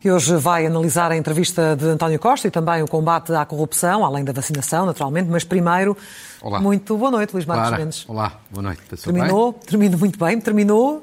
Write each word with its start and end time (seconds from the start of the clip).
que 0.00 0.10
hoje 0.10 0.36
vai 0.36 0.64
analisar 0.64 1.10
a 1.10 1.16
entrevista 1.16 1.74
de 1.74 1.84
António 1.86 2.20
Costa 2.20 2.46
e 2.46 2.50
também 2.50 2.82
o 2.82 2.86
combate 2.86 3.32
à 3.32 3.44
corrupção, 3.44 4.04
além 4.04 4.24
da 4.24 4.32
vacinação, 4.32 4.86
naturalmente. 4.86 5.28
Mas 5.28 5.42
primeiro, 5.42 5.96
Olá. 6.40 6.60
muito 6.60 6.96
boa 6.96 7.10
noite, 7.10 7.32
Luís 7.32 7.44
Marcos 7.44 7.68
Clara. 7.68 7.82
Mendes. 7.82 8.04
Olá, 8.08 8.40
boa 8.48 8.62
noite. 8.62 8.82
Passou 8.88 9.12
Terminou, 9.12 9.52
terminou 9.52 9.98
muito 9.98 10.16
bem, 10.16 10.40
terminou 10.40 10.98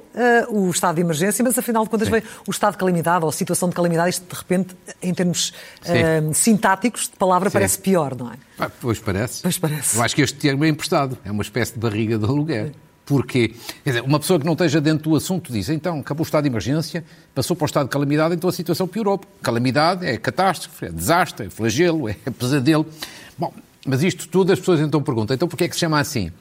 uh, 0.49 0.57
o 0.57 0.69
estado 0.69 0.95
de 0.95 1.01
emergência, 1.01 1.43
mas 1.43 1.57
afinal 1.57 1.83
de 1.83 1.89
contas 1.89 2.07
Sim. 2.07 2.13
veio 2.13 2.23
o 2.47 2.51
estado 2.51 2.71
de 2.73 2.77
calamidade 2.77 3.25
ou 3.25 3.29
a 3.29 3.33
situação 3.33 3.67
de 3.67 3.75
calamidade, 3.75 4.11
isto 4.11 4.33
de 4.33 4.39
repente, 4.39 4.75
em 5.01 5.13
termos 5.13 5.49
uh, 5.81 6.33
sintáticos 6.33 7.09
de 7.09 7.17
palavra, 7.17 7.49
Sim. 7.49 7.53
parece 7.53 7.77
pior, 7.79 8.15
não 8.15 8.27
é? 8.27 8.29
bem? 8.31 8.39
Ah, 8.59 8.71
Pois 8.79 8.99
parece. 8.99 9.41
Pois 9.41 9.57
parece. 9.57 9.97
Eu 9.97 10.03
acho 10.03 10.15
que 10.15 10.21
este 10.21 10.37
termo 10.37 10.63
é 10.63 10.69
emprestado. 10.69 11.17
É 11.25 11.31
uma 11.31 11.41
espécie 11.41 11.73
de 11.73 11.79
barriga 11.79 12.17
de 12.17 12.23
aluguer. 12.23 12.71
Porque, 13.05 13.49
quer 13.83 13.89
dizer, 13.91 14.01
uma 14.01 14.19
pessoa 14.19 14.39
que 14.39 14.45
não 14.45 14.53
esteja 14.53 14.81
dentro 14.81 15.11
do 15.11 15.15
assunto 15.15 15.53
diz, 15.53 15.69
então, 15.69 15.99
acabou 15.99 16.23
o 16.23 16.25
estado 16.25 16.43
de 16.43 16.49
emergência, 16.49 17.05
passou 17.35 17.55
para 17.55 17.65
o 17.65 17.67
estado 17.67 17.85
de 17.85 17.91
calamidade, 17.91 18.33
então 18.33 18.49
a 18.49 18.53
situação 18.53 18.87
piorou. 18.87 19.21
Calamidade 19.43 20.05
é 20.05 20.17
catástrofe, 20.17 20.85
é 20.87 20.89
desastre, 20.89 21.45
é 21.45 21.49
flagelo, 21.49 22.09
é 22.09 22.15
pesadelo. 22.37 22.85
Bom, 23.37 23.53
mas 23.85 24.01
isto 24.01 24.27
tudo 24.27 24.51
as 24.51 24.59
pessoas 24.59 24.79
então 24.79 25.03
perguntam, 25.03 25.35
então 25.35 25.47
porquê 25.47 25.65
é 25.65 25.67
que 25.67 25.75
se 25.75 25.81
chama 25.81 25.99
assim? 25.99 26.31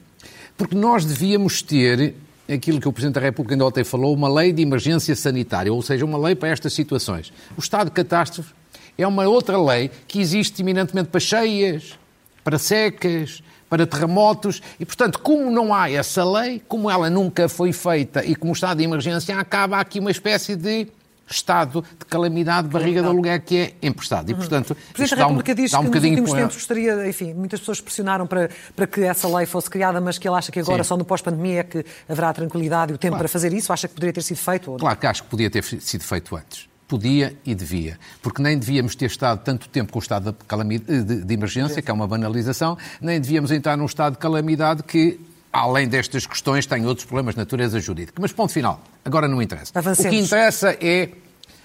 Porque 0.57 0.75
nós 0.75 1.05
devíamos 1.05 1.61
ter 1.61 2.15
aquilo 2.51 2.79
que 2.79 2.87
o 2.87 2.93
Presidente 2.93 3.15
da 3.15 3.21
República 3.21 3.53
ainda 3.53 3.65
ontem 3.65 3.83
falou, 3.83 4.13
uma 4.13 4.27
lei 4.27 4.51
de 4.51 4.61
emergência 4.61 5.15
sanitária, 5.15 5.71
ou 5.71 5.81
seja, 5.81 6.03
uma 6.03 6.17
lei 6.17 6.33
para 6.33 6.49
estas 6.49 6.73
situações. 6.73 7.31
O 7.55 7.59
estado 7.59 7.87
de 7.87 7.91
catástrofe 7.91 8.53
é 8.97 9.05
uma 9.05 9.27
outra 9.27 9.61
lei 9.61 9.91
que 10.07 10.19
existe 10.19 10.61
eminentemente 10.61 11.09
para 11.09 11.19
cheias, 11.19 11.99
para 12.45 12.59
secas, 12.59 13.43
para 13.67 13.87
terremotos, 13.87 14.61
e, 14.79 14.85
portanto, 14.85 15.19
como 15.19 15.49
não 15.49 15.73
há 15.73 15.89
essa 15.89 16.23
lei, 16.23 16.61
como 16.67 16.89
ela 16.89 17.09
nunca 17.09 17.49
foi 17.49 17.73
feita 17.73 18.23
e 18.23 18.35
como 18.35 18.51
o 18.51 18.55
estado 18.55 18.77
de 18.77 18.83
emergência 18.83 19.37
acaba 19.37 19.79
aqui 19.79 19.99
uma 19.99 20.11
espécie 20.11 20.55
de 20.55 20.87
estado 21.27 21.83
de 21.97 22.05
calamidade, 22.05 22.67
barriga 22.67 23.01
de 23.01 23.07
aluguer 23.07 23.41
que 23.41 23.57
é 23.57 23.73
emprestado. 23.87 24.29
E, 24.29 24.35
portanto, 24.35 24.71
O 24.71 24.93
Presidente 24.93 25.09
da 25.09 25.15
dá 25.15 25.25
um, 25.25 25.29
República 25.29 25.55
diz 25.55 25.73
um 25.73 25.89
que 25.89 25.99
nos 25.99 26.03
últimos 26.03 26.33
tempos 26.33 26.55
gostaria, 26.55 27.09
enfim, 27.09 27.33
muitas 27.33 27.59
pessoas 27.59 27.81
pressionaram 27.81 28.27
para, 28.27 28.51
para 28.75 28.85
que 28.85 29.01
essa 29.01 29.27
lei 29.27 29.47
fosse 29.47 29.67
criada, 29.67 29.99
mas 29.99 30.19
que 30.19 30.27
ele 30.27 30.37
acha 30.37 30.51
que 30.51 30.59
agora, 30.59 30.83
Sim. 30.83 30.89
só 30.89 30.97
no 30.97 31.03
pós-pandemia, 31.03 31.61
é 31.61 31.63
que 31.63 31.83
haverá 32.07 32.31
tranquilidade 32.31 32.91
e 32.91 32.95
o 32.95 32.97
tempo 32.99 33.17
para 33.17 33.27
fazer 33.27 33.51
isso. 33.53 33.73
Acha 33.73 33.87
que 33.87 33.95
poderia 33.95 34.13
ter 34.13 34.21
sido 34.21 34.37
feito? 34.37 34.67
Ou 34.67 34.73
não? 34.73 34.81
Claro 34.81 34.99
que 34.99 35.07
acho 35.07 35.23
que 35.23 35.29
podia 35.29 35.49
ter 35.49 35.63
sido 35.63 36.03
feito 36.03 36.35
antes. 36.35 36.69
Podia 36.87 37.35
e 37.43 37.55
devia. 37.55 37.97
Porque 38.21 38.41
nem 38.41 38.57
devíamos 38.57 38.95
ter 38.95 39.05
estado 39.07 39.43
tanto 39.43 39.67
tempo 39.69 39.91
com 39.91 39.97
o 39.99 40.01
estado 40.01 40.31
de, 40.31 40.37
calami- 40.47 40.77
de- 40.79 41.23
de 41.23 41.33
emergência, 41.33 41.81
que 41.81 41.89
é 41.89 41.93
uma 41.93 42.07
banalização, 42.07 42.77
nem 43.01 43.19
devíamos 43.19 43.51
entrar 43.51 43.75
num 43.75 43.85
estado 43.85 44.13
de 44.13 44.19
calamidade 44.19 44.83
que, 44.83 45.19
além 45.51 45.87
destas 45.87 46.27
questões, 46.27 46.65
tem 46.67 46.85
outros 46.85 47.05
problemas 47.05 47.33
de 47.33 47.39
natureza 47.39 47.79
jurídica. 47.79 48.21
Mas 48.21 48.31
ponto 48.31 48.53
final. 48.53 48.81
Agora 49.03 49.27
não 49.27 49.41
interessa. 49.41 49.71
Avancemos. 49.73 50.05
O 50.11 50.15
que 50.15 50.23
interessa 50.23 50.77
é 50.79 51.09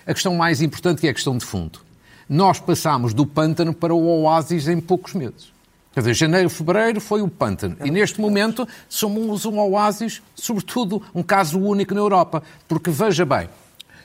a 0.07 0.15
questão 0.15 0.35
mais 0.37 0.63
importante, 0.63 1.01
que 1.03 1.07
é 1.07 1.11
a 1.11 1.15
questão 1.15 1.37
de 1.37 1.45
fundo. 1.45 1.81
Nós 2.27 2.59
passámos 2.59 3.13
do 3.13 3.27
pântano 3.27 3.75
para 3.75 3.93
o 3.93 4.23
oásis 4.23 4.69
em 4.69 4.81
poucos 4.81 5.13
meses. 5.13 5.53
Quer 5.93 6.01
dizer, 6.01 6.15
janeiro, 6.15 6.49
fevereiro 6.49 7.01
foi 7.01 7.21
o 7.21 7.29
pântano. 7.29 7.77
E 7.85 7.91
neste 7.91 8.21
momento 8.21 8.67
somos 8.89 9.45
um 9.45 9.59
oásis, 9.59 10.23
sobretudo 10.37 11.03
um 11.15 11.23
caso 11.23 11.59
único 11.59 11.93
na 11.93 12.01
Europa. 12.01 12.43
Porque, 12.69 12.89
veja 12.91 13.27
bem, 13.27 13.49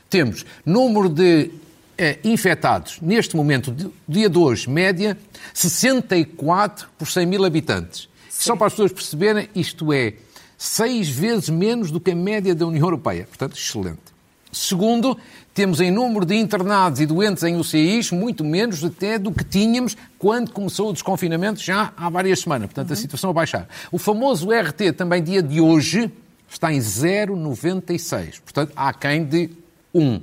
temos 0.10 0.46
número 0.66 1.10
de 1.10 1.52
eh, 1.98 2.20
infectados, 2.24 3.00
neste 3.02 3.36
momento, 3.36 3.76
dia 4.08 4.30
de 4.30 4.38
hoje, 4.38 4.70
média, 4.70 5.18
64 5.54 6.90
por 6.98 7.08
100 7.08 7.26
mil 7.26 7.46
habitantes. 7.46 8.10
Só 8.30 8.56
para 8.56 8.68
as 8.68 8.74
pessoas 8.74 8.92
perceberem, 8.92 9.50
isto 9.56 9.94
é 9.94 10.14
seis 10.58 11.10
vezes 11.10 11.50
menos 11.50 11.92
do 11.92 12.00
que 12.00 12.12
a 12.12 12.16
média 12.16 12.54
da 12.54 12.66
União 12.66 12.86
Europeia. 12.86 13.26
Portanto, 13.26 13.56
excelente. 13.56 14.16
Segundo, 14.52 15.18
temos 15.54 15.82
em 15.82 15.92
número 15.92 16.26
de 16.26 16.36
internados 16.36 17.00
e 17.00 17.06
doentes 17.06 17.44
em 17.44 17.56
UCIs 17.56 18.12
muito 18.12 18.44
menos 18.44 18.84
até 18.84 19.18
do 19.18 19.32
que 19.32 19.44
tínhamos 19.44 19.96
quando 20.18 20.52
começou 20.52 20.90
o 20.90 20.94
desconfinamento 20.94 21.62
já 21.62 21.94
há 21.96 22.10
várias 22.10 22.40
semanas. 22.42 22.68
Portanto, 22.68 22.92
a 22.92 22.96
situação 22.96 23.30
a 23.30 23.34
baixar. 23.34 23.68
O 23.92 23.98
famoso 23.98 24.50
RT, 24.50 24.94
também 24.98 25.24
dia 25.24 25.42
de 25.42 25.60
hoje, 25.60 26.12
está 26.50 26.72
em 26.74 26.80
0,96. 26.80 28.42
Portanto, 28.42 28.72
há 28.76 28.94
quem 28.94 29.26
de 29.26 29.50
1. 29.96 30.22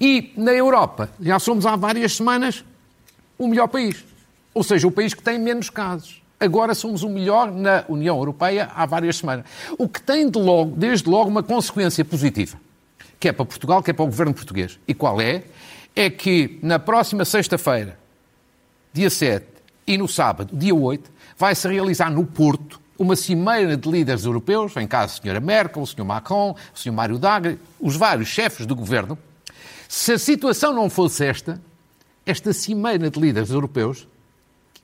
E 0.00 0.32
na 0.36 0.52
Europa, 0.52 1.08
já 1.20 1.38
somos 1.38 1.64
há 1.64 1.76
várias 1.76 2.16
semanas 2.16 2.64
o 3.38 3.46
melhor 3.46 3.68
país. 3.68 4.04
Ou 4.52 4.62
seja, 4.62 4.86
o 4.86 4.90
país 4.90 5.14
que 5.14 5.22
tem 5.22 5.38
menos 5.38 5.70
casos. 5.70 6.22
Agora 6.38 6.74
somos 6.74 7.02
o 7.02 7.08
melhor 7.08 7.50
na 7.50 7.84
União 7.88 8.16
Europeia 8.16 8.70
há 8.74 8.84
várias 8.84 9.16
semanas. 9.16 9.46
O 9.78 9.88
que 9.88 10.02
tem 10.02 10.28
de 10.28 10.38
logo, 10.38 10.76
desde 10.76 11.08
logo 11.08 11.30
uma 11.30 11.42
consequência 11.42 12.04
positiva, 12.04 12.58
que 13.18 13.28
é 13.28 13.32
para 13.32 13.44
Portugal, 13.44 13.82
que 13.82 13.90
é 13.90 13.94
para 13.94 14.04
o 14.04 14.08
governo 14.08 14.34
português. 14.34 14.78
E 14.86 14.92
qual 14.92 15.20
é? 15.20 15.44
É 15.94 16.10
que 16.10 16.58
na 16.60 16.78
próxima 16.78 17.24
sexta-feira, 17.24 17.98
dia 18.92 19.08
7, 19.08 19.46
e 19.86 19.96
no 19.96 20.08
sábado, 20.08 20.56
dia 20.56 20.74
8, 20.74 21.10
vai-se 21.38 21.68
realizar 21.68 22.10
no 22.10 22.26
Porto 22.26 22.80
uma 22.98 23.16
cimeira 23.16 23.76
de 23.76 23.90
líderes 23.90 24.24
europeus, 24.24 24.72
vem 24.72 24.86
cá 24.86 25.02
a 25.02 25.08
senhora 25.08 25.40
Merkel, 25.40 25.82
o 25.82 25.86
senhor 25.86 26.04
Macron, 26.04 26.54
o 26.74 26.78
senhor 26.78 26.94
Mário 26.94 27.18
Draghi, 27.18 27.58
os 27.80 27.96
vários 27.96 28.28
chefes 28.28 28.66
do 28.66 28.74
governo. 28.74 29.18
Se 29.88 30.12
a 30.12 30.18
situação 30.18 30.72
não 30.72 30.88
fosse 30.88 31.24
esta, 31.24 31.60
esta 32.24 32.52
cimeira 32.52 33.10
de 33.10 33.20
líderes 33.20 33.50
europeus, 33.50 34.06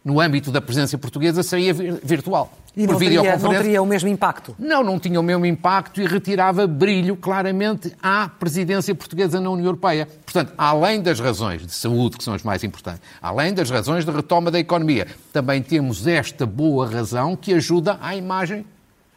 no 0.05 0.21
âmbito 0.21 0.51
da 0.51 0.61
presença 0.61 0.97
portuguesa, 0.97 1.43
seria 1.43 1.75
vir- 1.75 2.01
virtual. 2.03 2.51
E 2.77 2.87
não 2.87 2.99
teria, 2.99 3.37
não 3.37 3.51
teria 3.51 3.83
o 3.83 3.87
mesmo 3.87 4.09
impacto. 4.09 4.55
Não, 4.59 4.83
não 4.85 4.99
tinha 4.99 5.19
o 5.19 5.23
mesmo 5.23 5.45
impacto 5.45 6.01
e 6.01 6.07
retirava 6.07 6.67
brilho 6.67 7.17
claramente 7.17 7.93
à 8.03 8.29
presidência 8.29 8.95
portuguesa 8.95 9.41
na 9.41 9.51
União 9.51 9.67
Europeia. 9.67 10.07
Portanto, 10.25 10.53
além 10.57 11.03
das 11.03 11.19
razões 11.19 11.67
de 11.67 11.73
saúde, 11.73 12.17
que 12.17 12.23
são 12.25 12.33
as 12.33 12.43
mais 12.45 12.63
importantes, 12.63 13.03
além 13.21 13.53
das 13.53 13.69
razões 13.71 14.05
de 14.05 14.11
retoma 14.13 14.51
da 14.51 14.59
economia, 14.59 15.09
também 15.33 15.61
temos 15.63 16.07
esta 16.07 16.47
boa 16.47 16.89
razão 16.89 17.35
que 17.37 17.53
ajuda 17.53 17.99
à 18.01 18.15
imagem, 18.15 18.65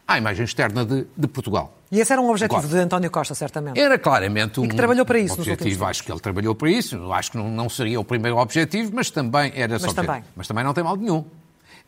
à 0.06 0.18
imagem 0.18 0.44
externa 0.44 0.84
de, 0.84 1.06
de 1.16 1.26
Portugal. 1.28 1.72
E 1.94 2.00
esse 2.00 2.12
era 2.12 2.20
um 2.20 2.28
objetivo 2.28 2.66
de 2.66 2.76
António 2.76 3.08
Costa, 3.08 3.36
certamente. 3.36 3.78
Era 3.78 3.96
claramente 3.96 4.58
um 4.58 4.66
que 4.66 4.74
trabalhou 4.74 5.06
para 5.06 5.16
isso 5.16 5.38
últimos 5.38 5.60
objetivo. 5.60 5.84
Acho 5.84 6.02
que 6.02 6.10
ele 6.10 6.18
trabalhou 6.18 6.52
para 6.52 6.68
isso. 6.68 7.12
Acho 7.12 7.30
que 7.30 7.36
não, 7.36 7.48
não 7.48 7.68
seria 7.68 8.00
o 8.00 8.04
primeiro 8.04 8.36
objetivo, 8.36 8.90
mas 8.92 9.10
também 9.10 9.52
era 9.54 9.74
Mas 9.74 9.84
objetivo. 9.84 10.06
também. 10.06 10.24
Mas 10.34 10.48
também 10.48 10.64
não 10.64 10.74
tem 10.74 10.82
mal 10.82 10.96
nenhum. 10.96 11.24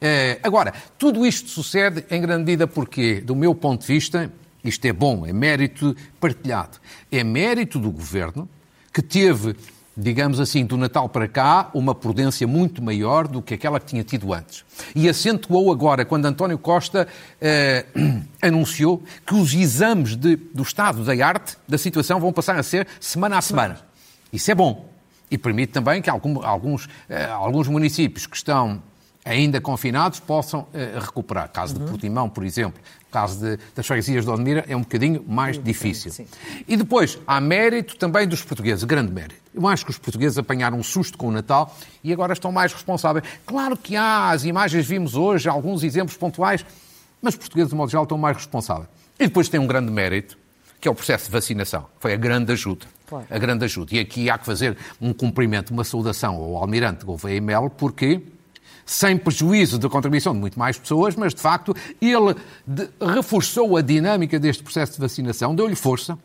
Eh, 0.01 0.39
agora, 0.45 0.73
tudo 0.97 1.27
isto 1.27 1.49
sucede 1.49 2.05
em 2.09 2.21
grande 2.21 2.45
medida 2.45 2.69
porque, 2.69 3.21
do 3.21 3.35
meu 3.35 3.53
ponto 3.53 3.81
de 3.81 3.89
vista, 3.89 4.31
isto 4.63 4.85
é 4.85 4.93
bom, 4.93 5.27
é 5.27 5.33
mérito 5.33 5.97
partilhado. 6.21 6.79
É 7.11 7.25
mérito 7.25 7.81
do 7.81 7.91
governo 7.91 8.49
que 8.93 9.03
teve, 9.03 9.57
digamos 9.97 10.39
assim, 10.41 10.65
do 10.67 10.77
Natal 10.77 11.09
para 11.09 11.27
cá, 11.27 11.71
uma 11.73 11.95
prudência 11.95 12.47
muito 12.47 12.83
maior 12.83 13.27
do 13.27 13.41
que 13.41 13.55
aquela 13.55 13.81
que 13.81 13.87
tinha 13.87 14.05
tido 14.05 14.33
antes. 14.33 14.65
E 14.95 15.09
acentuou 15.09 15.73
agora, 15.73 16.05
quando 16.05 16.27
António 16.27 16.59
Costa 16.59 17.09
eh, 17.41 17.87
anunciou 18.43 19.03
que 19.27 19.35
os 19.35 19.55
exames 19.55 20.15
de- 20.15 20.37
do 20.37 20.63
estado 20.63 21.03
da 21.03 21.27
arte, 21.27 21.57
da 21.67 21.79
situação, 21.79 22.21
vão 22.21 22.33
passar 22.33 22.57
a 22.59 22.63
ser 22.63 22.87
semana 23.01 23.39
a 23.39 23.43
semana. 23.43 23.79
Isso 24.33 24.51
é 24.51 24.55
bom. 24.55 24.87
E 25.31 25.39
permite 25.39 25.73
também 25.73 26.03
que 26.03 26.11
algum- 26.11 26.45
alguns, 26.45 26.89
eh, 27.09 27.25
alguns 27.25 27.67
municípios 27.67 28.27
que 28.27 28.37
estão 28.37 28.83
ainda 29.27 29.61
confinados 29.61 30.21
possam 30.21 30.67
eh, 30.73 30.99
recuperar. 31.01 31.51
Caso 31.51 31.75
de 31.75 31.81
Portimão, 31.81 32.29
por 32.29 32.45
exemplo, 32.45 32.81
caso 33.11 33.41
de, 33.41 33.59
das 33.75 33.85
freguesias 33.85 34.25
de 34.25 34.31
Odmira, 34.31 34.65
é 34.69 34.77
um 34.77 34.81
bocadinho 34.81 35.25
mais 35.27 35.63
difícil. 35.63 36.13
sim. 36.13 36.27
E 36.67 36.77
depois, 36.77 37.19
há 37.27 37.41
mérito 37.41 37.97
também 37.97 38.29
dos 38.29 38.43
portugueses, 38.43 38.85
grande 38.85 39.13
mérito. 39.13 39.35
Eu 39.53 39.67
acho 39.67 39.85
que 39.85 39.91
os 39.91 39.99
portugueses 39.99 40.39
apanharam 40.39 40.79
um 40.79 40.83
susto 40.83 41.19
com 41.19 41.27
o 41.29 41.33
Natal 41.33 41.77
e 42.05 42.13
agora 42.13 42.33
estão 42.33 42.53
mais 42.53 42.73
responsáveis. 42.73 43.25
Claro 43.45 43.77
que 43.77 43.97
há, 43.97 44.31
as 44.31 44.45
imagens 44.45 44.87
vimos 44.87 45.17
hoje, 45.17 45.49
alguns 45.49 45.83
exemplos 45.83 46.17
pontuais, 46.17 46.65
mas 47.21 47.35
os 47.35 47.41
portugueses, 47.41 47.71
de 47.71 47.77
modo 47.77 47.91
geral, 47.91 48.05
estão 48.05 48.17
mais 48.17 48.37
responsáveis. 48.37 48.89
E 49.19 49.27
depois 49.27 49.49
tem 49.49 49.59
um 49.59 49.67
grande 49.67 49.91
mérito, 49.91 50.39
que 50.81 50.87
é 50.87 50.91
o 50.91 50.95
processo 50.95 51.25
de 51.25 51.33
vacinação. 51.33 51.87
Foi 51.99 52.13
a 52.13 52.17
grande 52.17 52.53
ajuda. 52.53 52.87
Claro. 53.07 53.27
A 53.29 53.39
grande 53.39 53.65
ajuda. 53.65 53.95
E 53.95 53.99
aqui 53.99 54.31
há 54.31 54.39
que 54.39 54.45
fazer 54.45 54.77
um 55.01 55.13
cumprimento, 55.13 55.71
uma 55.73 55.85
saudação 55.85 56.37
ao 56.37 56.57
Almirante 56.57 57.05
Gouveia 57.05 57.37
e 57.37 57.41
Melo, 57.41 57.71
porque 57.71 58.23
sem 58.87 59.19
prejuízo 59.19 59.79
da 59.79 59.89
contribuição 59.89 60.33
de 60.33 60.39
muito 60.39 60.57
mais 60.57 60.79
pessoas, 60.79 61.17
mas 61.17 61.35
de 61.35 61.41
facto 61.41 61.75
ele 62.01 62.37
reforçou 63.01 63.77
a 63.77 63.83
dinâmica 63.83 64.39
deste 64.39 64.63
processo 64.63 64.93
de 64.93 65.01
vacinação, 65.01 65.55
deu-lhe 65.57 65.75
força, 65.75 66.17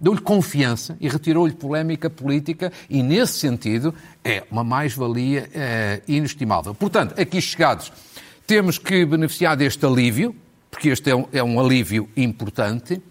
deu-lhe 0.00 0.20
confiança 0.20 0.96
e 1.00 1.08
retirou-lhe 1.08 1.52
polémica 1.52 2.08
política 2.08 2.72
e, 2.88 3.02
nesse 3.02 3.38
sentido, 3.38 3.92
é 4.24 4.44
uma 4.48 4.62
mais-valia 4.62 5.50
eh, 5.52 6.00
inestimável. 6.06 6.72
Portanto, 6.72 7.20
aqui 7.20 7.40
chegados, 7.40 7.92
temos 8.46 8.78
que 8.78 9.04
beneficiar 9.04 9.56
deste 9.56 9.84
alívio, 9.84 10.34
porque 10.70 10.90
este 10.90 11.10
é 11.10 11.16
um, 11.16 11.26
é 11.32 11.42
um 11.42 11.58
alívio 11.58 12.08
importante, 12.16 13.02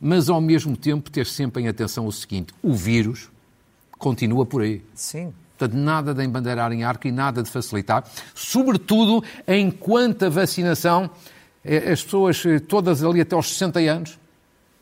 mas 0.00 0.30
ao 0.30 0.40
mesmo 0.40 0.76
tempo 0.76 1.10
ter 1.10 1.26
sempre 1.26 1.62
em 1.62 1.68
atenção 1.68 2.06
o 2.06 2.12
seguinte: 2.12 2.54
o 2.62 2.72
vírus 2.72 3.30
continua 3.98 4.46
por 4.46 4.62
aí. 4.62 4.82
Sim. 4.94 5.32
Portanto, 5.60 5.78
nada 5.78 6.14
de 6.14 6.24
embandeirar 6.24 6.72
em 6.72 6.84
arco 6.84 7.06
e 7.06 7.12
nada 7.12 7.42
de 7.42 7.50
facilitar, 7.50 8.02
sobretudo 8.34 9.22
enquanto 9.46 10.24
a 10.24 10.30
vacinação, 10.30 11.10
eh, 11.62 11.92
as 11.92 12.02
pessoas 12.02 12.42
eh, 12.46 12.58
todas 12.58 13.04
ali 13.04 13.20
até 13.20 13.34
aos 13.34 13.50
60 13.50 13.78
anos, 13.80 14.18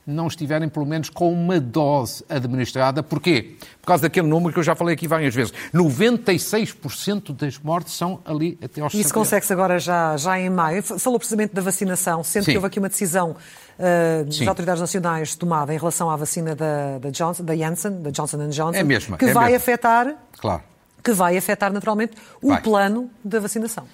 não 0.07 0.29
estiverem, 0.29 0.69
pelo 0.69 0.87
menos, 0.87 1.11
com 1.11 1.33
uma 1.33 1.61
dose 1.61 2.25
administrada. 2.29 3.03
Porquê? 3.03 3.57
Por 3.83 3.89
causa 3.89 4.05
daquele 4.05 4.27
número 4.29 4.53
que 4.55 4.59
eu 4.59 4.63
já 4.63 4.75
falei 4.75 4.95
aqui 4.95 5.07
várias 5.07 5.35
vezes. 5.35 5.53
96% 5.75 7.35
das 7.35 7.59
mortes 7.59 7.95
são 7.95 8.21
ali 8.25 8.57
até 8.63 8.81
aos 8.81 8.95
Isso 8.95 9.13
consegue-se 9.13 9.53
agora 9.53 9.79
já, 9.79 10.17
já 10.17 10.39
em 10.39 10.49
maio. 10.49 10.83
Falou 10.83 11.19
precisamente 11.19 11.53
da 11.53 11.61
vacinação, 11.61 12.23
sendo 12.25 12.45
Sim. 12.45 12.53
que 12.53 12.57
houve 12.57 12.69
aqui 12.69 12.79
uma 12.79 12.89
decisão 12.89 13.33
uh, 13.33 14.25
das 14.25 14.37
Sim. 14.37 14.47
autoridades 14.47 14.81
nacionais 14.81 15.35
tomada 15.35 15.75
em 15.75 15.79
relação 15.79 16.09
à 16.09 16.17
vacina 16.17 16.55
da, 16.55 16.99
da, 16.99 17.11
Johnson, 17.11 17.45
da 17.45 17.55
Janssen, 17.55 18.01
da 18.01 18.11
Johnson 18.11 18.49
Johnson, 18.49 18.79
é 18.79 18.83
mesmo, 18.83 19.19
que 19.19 19.27
é 19.27 19.33
vai 19.33 19.51
mesmo. 19.51 19.57
afetar... 19.57 20.15
Claro. 20.39 20.63
Que 21.03 21.13
vai 21.13 21.37
afetar 21.37 21.73
naturalmente 21.73 22.13
o 22.43 22.49
vai. 22.49 22.63
plano 22.63 23.11
da 23.25 23.41
vacinação. 23.41 23.87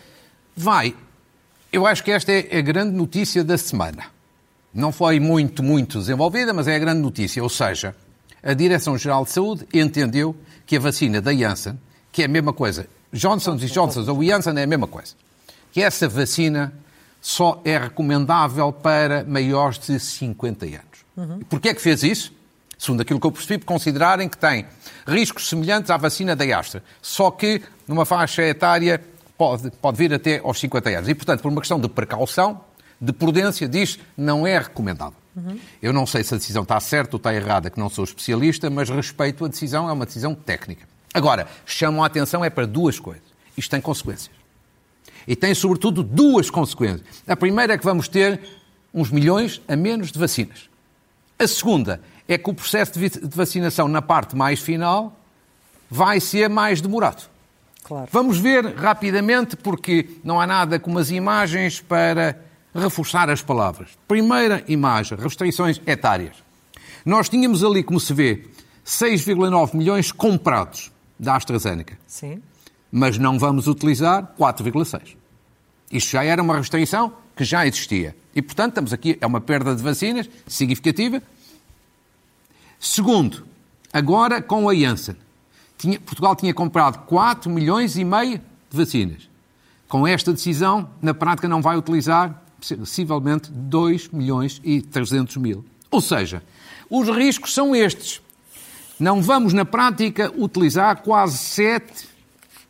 Vai. 0.57 0.95
Eu 1.73 1.87
acho 1.87 2.05
que 2.05 2.11
esta 2.11 2.33
é 2.33 2.59
a 2.59 2.61
grande 2.61 2.93
notícia 2.93 3.43
da 3.43 3.59
semana. 3.59 4.05
Não 4.73 4.91
foi 4.91 5.21
muito, 5.21 5.63
muito 5.63 5.99
desenvolvida, 5.99 6.53
mas 6.53 6.67
é 6.67 6.77
a 6.77 6.79
grande 6.79 7.01
notícia. 7.01 7.43
Ou 7.43 7.49
seja, 7.49 7.95
a 8.43 8.53
Direção-Geral 8.53 9.25
de 9.25 9.31
Saúde 9.31 9.67
entendeu 9.73 10.37
que 10.67 10.77
a 10.77 10.81
vacina 10.81 11.21
da 11.21 11.33
Janssen, 11.35 11.79
que 12.13 12.23
é 12.23 12.25
a 12.27 12.29
mesma 12.29 12.53
coisa, 12.53 12.87
Johnson 13.13 13.57
e 13.57 13.67
Johnson 13.67 14.05
ou 14.11 14.23
Janssen 14.23 14.59
é 14.59 14.63
a 14.65 14.67
mesma 14.67 14.87
coisa, 14.87 15.15
que 15.73 15.81
essa 15.81 16.09
vacina 16.09 16.73
só 17.21 17.61
é 17.65 17.79
recomendável 17.79 18.73
para 18.73 19.25
maiores 19.25 19.79
de 19.79 19.99
50 19.99 20.67
anos. 20.67 20.81
Uhum. 21.17 21.41
Porquê 21.49 21.71
é 21.71 21.75
que 21.75 21.81
fez 21.81 22.03
isso? 22.03 22.33
Segundo 22.79 23.01
aquilo 23.01 23.21
que 23.21 23.27
eu 23.27 23.33
percebi, 23.33 23.65
considerarem 23.65 24.29
que 24.29 24.37
tem 24.37 24.67
riscos 25.07 25.49
semelhantes 25.49 25.91
à 25.91 25.97
vacina 25.97 26.35
da 26.35 26.59
Astra, 26.59 26.83
só 27.01 27.31
que 27.31 27.63
numa 27.87 28.05
faixa 28.05 28.43
etária 28.43 29.01
pode, 29.37 29.71
pode 29.71 29.99
vir 29.99 30.13
até 30.13 30.39
aos 30.39 30.59
50 30.59 30.91
anos. 30.91 31.09
E, 31.09 31.15
portanto, 31.15 31.41
por 31.41 31.51
uma 31.51 31.61
questão 31.61 31.81
de 31.81 31.89
precaução, 31.89 32.61
de 33.01 33.13
prudência, 33.13 33.69
diz 33.69 33.99
não 34.17 34.47
é 34.47 34.59
recomendável. 34.59 35.19
Uhum. 35.37 35.59
Eu 35.83 35.93
não 35.93 36.07
sei 36.07 36.23
se 36.23 36.35
a 36.35 36.37
decisão 36.37 36.63
está 36.63 36.79
certa 36.81 37.17
ou 37.17 37.19
está 37.19 37.35
errada, 37.35 37.69
que 37.69 37.79
não 37.79 37.89
sou 37.89 38.05
especialista, 38.05 38.71
mas 38.71 38.89
respeito 38.89 39.45
a 39.45 39.49
decisão, 39.49 39.89
é 39.89 39.93
uma 39.93 40.07
decisão 40.07 40.35
técnica. 40.35 40.87
Agora, 41.13 41.47
chamam 41.67 42.03
a 42.03 42.07
atenção 42.07 42.45
é 42.45 42.51
para 42.51 42.67
duas 42.67 42.99
coisas. 42.99 43.25
Isto 43.57 43.71
tem 43.71 43.81
consequências. 43.81 44.31
E 45.27 45.35
tem, 45.35 45.55
sobretudo, 45.55 46.03
duas 46.03 46.51
consequências. 46.51 47.03
A 47.27 47.37
primeira 47.37 47.75
é 47.75 47.79
que 47.79 47.85
vamos 47.85 48.09
ter 48.09 48.41
uns 48.93 49.11
milhões 49.11 49.61
a 49.67 49.77
menos 49.77 50.13
de 50.13 50.19
vacinas. 50.19 50.69
A 51.39 51.47
segunda 51.47 52.01
é 52.27 52.39
que 52.39 52.51
o 52.51 52.55
processo 52.55 52.99
de 52.99 53.37
vacinação 53.37 53.89
na 53.89 54.01
parte 54.01 54.35
mais 54.37 54.61
final 54.61 55.19
vai 55.91 56.21
ser 56.21 56.49
mais 56.49 56.81
demorado. 56.81 57.29
Claro. 57.85 58.09
Vamos 58.11 58.39
ver 58.39 58.75
rapidamente, 58.77 59.57
porque 59.57 60.09
não 60.25 60.41
há 60.41 60.47
nada 60.47 60.79
como 60.79 60.99
as 60.99 61.11
imagens 61.11 61.81
para 61.81 62.39
reforçar 62.75 63.29
as 63.29 63.43
palavras. 63.43 63.91
Primeira 64.09 64.65
imagem, 64.67 65.19
restrições 65.19 65.81
etárias. 65.87 66.37
Nós 67.05 67.29
tínhamos 67.29 67.63
ali, 67.63 67.83
como 67.83 68.01
se 68.01 68.15
vê, 68.15 68.47
6,9 68.85 69.75
milhões 69.77 70.11
comprados 70.11 70.91
da 71.19 71.37
AstraZeneca. 71.37 71.99
Sim. 72.07 72.43
Mas 72.91 73.19
não 73.19 73.39
vamos 73.39 73.67
utilizar 73.67 74.35
4,6. 74.39 75.17
Isto 75.93 76.11
já 76.11 76.25
era 76.25 76.43
uma 76.43 76.57
restrição 76.57 77.13
que 77.37 77.45
já 77.45 77.67
existia. 77.67 78.17
E, 78.35 78.41
portanto, 78.41 78.71
estamos 78.71 78.93
aqui, 78.93 79.19
é 79.21 79.27
uma 79.27 79.41
perda 79.41 79.75
de 79.75 79.83
vacinas 79.83 80.29
significativa. 80.47 81.23
Segundo, 82.85 83.47
agora 83.91 84.43
com 84.43 84.69
a 84.69 84.75
Janssen. 84.75 85.17
Tinha, 85.79 85.99
Portugal 85.99 86.37
tinha 86.37 86.53
comprado 86.53 86.99
4 87.07 87.51
milhões 87.51 87.97
e 87.97 88.05
meio 88.05 88.39
de 88.71 88.77
vacinas. 88.77 89.29
Com 89.89 90.07
esta 90.07 90.35
decisão, 90.35 90.91
na 91.01 91.15
prática 91.15 91.49
não 91.49 91.63
vai 91.63 91.79
utilizar 91.79 92.43
possivelmente 92.61 93.51
2 93.51 94.09
milhões 94.09 94.61
e 94.63 94.83
300 94.83 95.39
mil. 95.39 95.65
Ou 95.91 96.03
seja, 96.03 96.43
os 96.91 97.09
riscos 97.09 97.55
são 97.55 97.75
estes. 97.75 98.21
Não 99.01 99.23
vamos, 99.23 99.55
na 99.55 99.65
prática, 99.65 100.31
utilizar 100.37 101.01
quase 101.03 101.39
7 101.39 102.07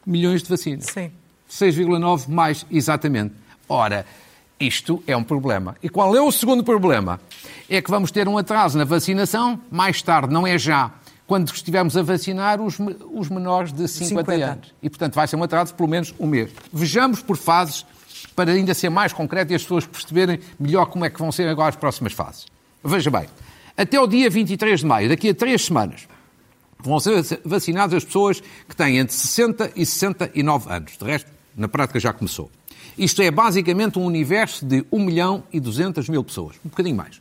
milhões 0.06 0.44
de 0.44 0.49
vacinas. 0.49 0.87
Sim. 0.87 1.11
6,9 1.50 2.28
mais 2.28 2.64
exatamente. 2.70 3.34
Ora, 3.69 4.06
isto 4.58 5.02
é 5.06 5.16
um 5.16 5.24
problema. 5.24 5.76
E 5.82 5.88
qual 5.88 6.14
é 6.14 6.20
o 6.20 6.30
segundo 6.30 6.62
problema? 6.62 7.20
É 7.68 7.80
que 7.82 7.90
vamos 7.90 8.10
ter 8.10 8.28
um 8.28 8.38
atraso 8.38 8.78
na 8.78 8.84
vacinação 8.84 9.60
mais 9.70 10.00
tarde, 10.02 10.32
não 10.32 10.46
é 10.46 10.58
já, 10.58 10.92
quando 11.26 11.52
estivermos 11.52 11.96
a 11.96 12.02
vacinar 12.02 12.60
os, 12.60 12.78
os 13.12 13.28
menores 13.28 13.72
de 13.72 13.88
50, 13.88 14.30
50 14.30 14.32
anos. 14.44 14.74
E, 14.82 14.90
portanto, 14.90 15.14
vai 15.14 15.26
ser 15.26 15.36
um 15.36 15.42
atraso 15.42 15.72
de 15.72 15.76
pelo 15.76 15.88
menos 15.88 16.14
um 16.18 16.26
mês. 16.26 16.50
Vejamos 16.72 17.22
por 17.22 17.36
fases 17.36 17.84
para 18.36 18.52
ainda 18.52 18.74
ser 18.74 18.90
mais 18.90 19.12
concreto 19.12 19.52
e 19.52 19.54
as 19.54 19.62
pessoas 19.62 19.86
perceberem 19.86 20.40
melhor 20.58 20.86
como 20.86 21.04
é 21.04 21.10
que 21.10 21.18
vão 21.18 21.30
ser 21.32 21.48
agora 21.48 21.68
as 21.70 21.76
próximas 21.76 22.12
fases. 22.12 22.46
Veja 22.82 23.10
bem, 23.10 23.26
até 23.76 23.98
o 24.00 24.06
dia 24.06 24.28
23 24.28 24.80
de 24.80 24.86
maio, 24.86 25.08
daqui 25.08 25.30
a 25.30 25.34
três 25.34 25.64
semanas, 25.64 26.06
vão 26.78 27.00
ser 27.00 27.40
vacinadas 27.44 27.94
as 27.94 28.04
pessoas 28.04 28.40
que 28.68 28.76
têm 28.76 28.98
entre 28.98 29.14
60 29.14 29.72
e 29.74 29.86
69 29.86 30.70
anos. 30.70 30.96
De 30.98 31.04
resto, 31.04 31.30
na 31.56 31.68
prática 31.68 31.98
já 31.98 32.12
começou. 32.12 32.50
Isto 32.96 33.23
é 33.23 33.31
basicamente 33.31 33.99
um 33.99 34.05
universo 34.05 34.64
de 34.64 34.85
1 34.91 35.05
milhão 35.05 35.44
e 35.52 35.58
200 35.58 36.08
mil 36.08 36.23
pessoas, 36.23 36.56
um 36.64 36.69
bocadinho 36.69 36.96
mais. 36.96 37.20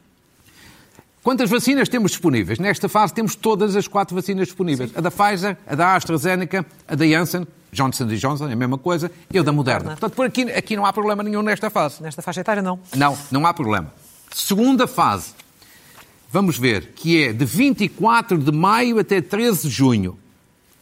Quantas 1.24 1.50
vacinas 1.50 1.88
temos 1.88 2.12
disponíveis? 2.12 2.60
Nesta 2.60 2.90
fase 2.90 3.14
temos 3.14 3.34
todas 3.34 3.76
as 3.78 3.88
quatro 3.88 4.14
vacinas 4.14 4.48
disponíveis. 4.48 4.90
Sim. 4.92 4.98
A 4.98 5.02
da 5.02 5.10
Pfizer, 5.10 5.58
a 5.66 5.74
da 5.74 5.96
AstraZeneca, 5.96 6.66
a 6.86 6.96
da 6.96 7.08
Janssen, 7.08 7.48
Johnson 7.72 8.08
Johnson, 8.08 8.50
é 8.50 8.54
a 8.54 8.56
mesma 8.56 8.78
coisa, 8.78 9.10
e 9.32 9.40
a 9.40 9.42
da 9.42 9.52
Moderna. 9.54 9.92
Portanto, 9.92 10.14
por 10.14 10.26
aqui, 10.26 10.44
aqui 10.52 10.76
não 10.76 10.86
há 10.86 10.92
problema 10.92 11.24
nenhum 11.24 11.42
nesta 11.42 11.70
fase. 11.70 12.04
Nesta 12.04 12.22
faixa 12.22 12.42
etária, 12.42 12.62
não. 12.62 12.78
Não, 12.96 13.18
não 13.32 13.46
há 13.46 13.54
problema. 13.54 13.92
Segunda 14.34 14.86
fase, 14.86 15.34
vamos 16.30 16.58
ver, 16.58 16.92
que 16.94 17.24
é 17.24 17.34
de 17.34 17.46
24 17.46 18.38
de 18.38 18.52
maio 18.52 19.00
até 19.00 19.22
13 19.22 19.70
de 19.70 19.70
junho. 19.70 20.20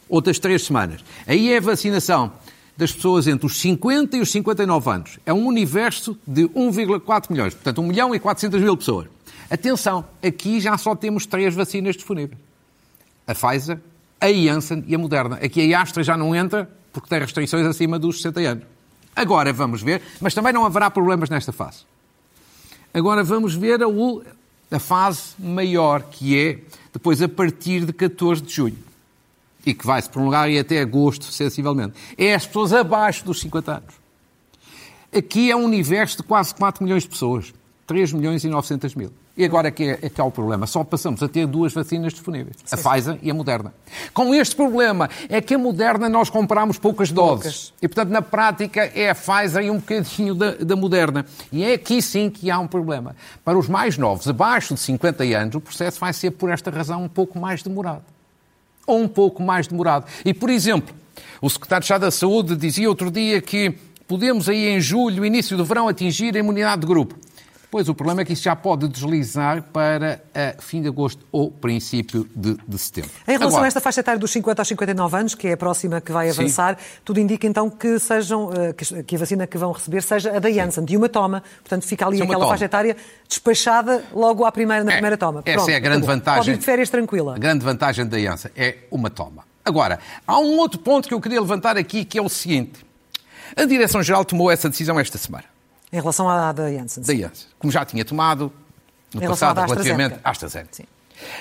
Outras 0.08 0.38
três 0.40 0.64
semanas. 0.64 1.02
Aí 1.26 1.52
é 1.52 1.58
a 1.58 1.60
vacinação 1.60 2.32
das 2.76 2.92
pessoas 2.92 3.26
entre 3.26 3.46
os 3.46 3.60
50 3.60 4.16
e 4.16 4.20
os 4.20 4.30
59 4.30 4.90
anos. 4.90 5.18
É 5.26 5.32
um 5.32 5.46
universo 5.46 6.18
de 6.26 6.44
1,4 6.48 7.30
milhões. 7.30 7.54
Portanto, 7.54 7.80
1 7.80 7.86
milhão 7.86 8.14
e 8.14 8.18
400 8.18 8.60
mil 8.60 8.76
pessoas. 8.76 9.08
Atenção, 9.50 10.04
aqui 10.22 10.60
já 10.60 10.76
só 10.78 10.94
temos 10.94 11.26
três 11.26 11.54
vacinas 11.54 11.94
disponíveis. 11.94 12.38
A 13.26 13.34
Pfizer, 13.34 13.78
a 14.20 14.32
Janssen 14.32 14.84
e 14.86 14.94
a 14.94 14.98
Moderna. 14.98 15.36
Aqui 15.36 15.74
a 15.74 15.82
Astra 15.82 16.02
já 16.02 16.16
não 16.16 16.34
entra 16.34 16.70
porque 16.92 17.08
tem 17.08 17.18
restrições 17.18 17.66
acima 17.66 17.98
dos 17.98 18.16
60 18.16 18.40
anos. 18.40 18.64
Agora 19.14 19.52
vamos 19.52 19.82
ver, 19.82 20.02
mas 20.20 20.32
também 20.32 20.52
não 20.52 20.64
haverá 20.64 20.90
problemas 20.90 21.28
nesta 21.28 21.52
fase. 21.52 21.80
Agora 22.94 23.22
vamos 23.22 23.54
ver 23.54 23.80
a, 23.82 23.86
a 24.70 24.78
fase 24.78 25.34
maior, 25.38 26.02
que 26.02 26.38
é 26.38 26.58
depois 26.92 27.20
a 27.20 27.28
partir 27.28 27.84
de 27.84 27.92
14 27.92 28.42
de 28.42 28.52
junho. 28.52 28.78
E 29.64 29.74
que 29.74 29.86
vai 29.86 30.00
se 30.02 30.08
prolongar 30.08 30.50
e 30.50 30.58
até 30.58 30.80
agosto, 30.80 31.24
sensivelmente. 31.26 31.94
É 32.18 32.34
as 32.34 32.46
pessoas 32.46 32.72
abaixo 32.72 33.24
dos 33.24 33.40
50 33.40 33.72
anos. 33.72 33.94
Aqui 35.14 35.50
é 35.50 35.56
um 35.56 35.64
universo 35.64 36.18
de 36.18 36.22
quase 36.22 36.54
4 36.54 36.82
milhões 36.82 37.02
de 37.02 37.08
pessoas. 37.08 37.52
3 37.86 38.12
milhões 38.12 38.44
e 38.44 38.48
900 38.48 38.94
mil. 38.94 39.12
E 39.36 39.44
agora 39.44 39.68
é 39.68 39.70
que 39.70 39.84
é, 39.84 39.98
é 40.02 40.10
que 40.10 40.20
há 40.20 40.24
o 40.24 40.30
problema. 40.30 40.66
Só 40.66 40.84
passamos 40.84 41.22
a 41.22 41.28
ter 41.28 41.46
duas 41.46 41.72
vacinas 41.72 42.12
disponíveis, 42.12 42.56
sim, 42.64 42.74
a 42.74 42.76
Pfizer 42.76 43.18
e 43.22 43.30
a 43.30 43.34
Moderna. 43.34 43.72
Com 44.12 44.34
este 44.34 44.54
problema 44.54 45.08
é 45.28 45.40
que 45.40 45.54
a 45.54 45.58
Moderna 45.58 46.08
nós 46.08 46.28
compramos 46.28 46.78
poucas 46.78 47.10
doses. 47.10 47.42
Poucas. 47.42 47.72
E, 47.80 47.88
portanto, 47.88 48.10
na 48.10 48.20
prática 48.20 48.90
é 48.94 49.08
a 49.08 49.14
Pfizer 49.14 49.64
e 49.64 49.70
um 49.70 49.76
bocadinho 49.76 50.34
da, 50.34 50.54
da 50.56 50.76
Moderna. 50.76 51.24
E 51.50 51.64
é 51.64 51.72
aqui 51.72 52.02
sim 52.02 52.28
que 52.28 52.50
há 52.50 52.58
um 52.58 52.66
problema. 52.66 53.16
Para 53.42 53.58
os 53.58 53.68
mais 53.68 53.96
novos, 53.96 54.28
abaixo 54.28 54.74
de 54.74 54.80
50 54.80 55.24
anos, 55.24 55.54
o 55.54 55.60
processo 55.60 55.98
vai 55.98 56.12
ser, 56.12 56.32
por 56.32 56.50
esta 56.50 56.70
razão, 56.70 57.02
um 57.02 57.08
pouco 57.08 57.38
mais 57.38 57.62
demorado. 57.62 58.04
Ou 58.86 59.00
um 59.00 59.08
pouco 59.08 59.42
mais 59.42 59.66
demorado. 59.66 60.06
E, 60.24 60.34
por 60.34 60.50
exemplo, 60.50 60.94
o 61.40 61.48
secretário 61.48 61.82
de 61.82 61.86
Estado 61.86 62.02
da 62.02 62.10
Saúde 62.10 62.56
dizia 62.56 62.88
outro 62.88 63.10
dia 63.10 63.40
que 63.40 63.74
podemos 64.06 64.48
aí 64.48 64.68
em 64.68 64.80
julho, 64.80 65.24
início 65.24 65.56
do 65.56 65.64
verão, 65.64 65.88
atingir 65.88 66.36
a 66.36 66.38
imunidade 66.38 66.82
de 66.82 66.86
grupo. 66.86 67.16
Pois, 67.72 67.88
o 67.88 67.94
problema 67.94 68.20
é 68.20 68.24
que 68.26 68.34
isso 68.34 68.42
já 68.42 68.54
pode 68.54 68.86
deslizar 68.86 69.62
para 69.62 70.20
a 70.34 70.60
fim 70.60 70.82
de 70.82 70.88
agosto 70.88 71.26
ou 71.32 71.50
princípio 71.50 72.28
de, 72.36 72.54
de 72.68 72.78
setembro. 72.78 73.10
Em 73.26 73.30
relação 73.30 73.48
Agora, 73.48 73.64
a 73.64 73.66
esta 73.66 73.80
faixa 73.80 74.00
etária 74.00 74.20
dos 74.20 74.30
50 74.30 74.60
aos 74.60 74.68
59 74.68 75.16
anos, 75.16 75.34
que 75.34 75.48
é 75.48 75.52
a 75.54 75.56
próxima 75.56 75.98
que 75.98 76.12
vai 76.12 76.28
avançar, 76.28 76.76
sim. 76.78 76.84
tudo 77.02 77.18
indica 77.18 77.46
então 77.46 77.70
que, 77.70 77.98
sejam, 77.98 78.50
eh, 78.52 78.74
que 79.02 79.16
a 79.16 79.18
vacina 79.18 79.46
que 79.46 79.56
vão 79.56 79.72
receber 79.72 80.02
seja 80.02 80.36
a 80.36 80.38
da 80.38 80.52
Janssen, 80.52 80.84
de 80.84 80.98
uma 80.98 81.08
toma. 81.08 81.42
Portanto, 81.62 81.86
fica 81.86 82.06
ali 82.06 82.20
aquela 82.20 82.46
faixa 82.46 82.66
etária 82.66 82.94
despachada 83.26 84.04
logo 84.12 84.44
à 84.44 84.52
primeira, 84.52 84.84
na 84.84 84.90
é, 84.90 84.94
primeira 84.96 85.16
toma. 85.16 85.40
Essa 85.42 85.56
Pronto, 85.56 85.70
é 85.70 85.76
a 85.76 85.80
grande 85.80 86.06
vantagem. 86.06 86.40
Pode 86.40 86.50
ir 86.50 86.58
de 86.58 86.64
férias 86.66 86.90
tranquila. 86.90 87.36
A 87.36 87.38
grande 87.38 87.64
vantagem 87.64 88.04
da 88.04 88.18
Janssen 88.18 88.50
é 88.54 88.80
uma 88.90 89.08
toma. 89.08 89.44
Agora, 89.64 89.98
há 90.26 90.38
um 90.38 90.58
outro 90.58 90.78
ponto 90.78 91.08
que 91.08 91.14
eu 91.14 91.20
queria 91.22 91.40
levantar 91.40 91.78
aqui, 91.78 92.04
que 92.04 92.18
é 92.18 92.22
o 92.22 92.28
seguinte. 92.28 92.84
A 93.56 93.64
Direção-Geral 93.64 94.26
tomou 94.26 94.50
essa 94.50 94.68
decisão 94.68 95.00
esta 95.00 95.16
semana. 95.16 95.51
Em 95.92 96.00
relação 96.00 96.28
à 96.28 96.52
da 96.52 96.72
Janssen. 96.72 97.02
Da 97.02 97.14
Janssen. 97.14 97.48
Como 97.58 97.70
já 97.70 97.84
tinha 97.84 98.04
tomado 98.04 98.50
no 99.12 99.22
em 99.22 99.28
passado 99.28 99.60
relativamente 99.60 100.16
à 100.24 100.30
AstraZeneca. 100.30 100.70
Sim. 100.72 100.84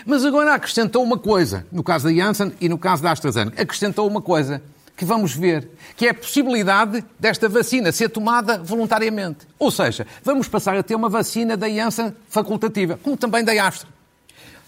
Mas 0.06 0.26
agora 0.26 0.54
acrescentou 0.54 1.02
uma 1.04 1.18
coisa, 1.18 1.66
no 1.72 1.84
caso 1.84 2.08
da 2.08 2.14
Janssen 2.14 2.54
e 2.60 2.68
no 2.68 2.78
caso 2.78 3.02
da 3.02 3.12
AstraZeneca. 3.12 3.62
Acrescentou 3.62 4.08
uma 4.08 4.22
coisa 4.22 4.62
que 4.96 5.06
vamos 5.06 5.34
ver, 5.34 5.70
que 5.96 6.06
é 6.06 6.10
a 6.10 6.14
possibilidade 6.14 7.04
desta 7.18 7.48
vacina 7.48 7.92
ser 7.92 8.10
tomada 8.10 8.58
voluntariamente. 8.62 9.48
Ou 9.58 9.72
seja, 9.72 10.06
vamos 10.24 10.48
passar 10.48 10.76
a 10.76 10.84
ter 10.84 10.96
uma 10.96 11.10
vacina 11.10 11.56
da 11.56 11.70
Janssen 11.70 12.14
facultativa, 12.28 13.00
como 13.02 13.18
também 13.18 13.44
da 13.44 13.54
Astra. 13.66 13.90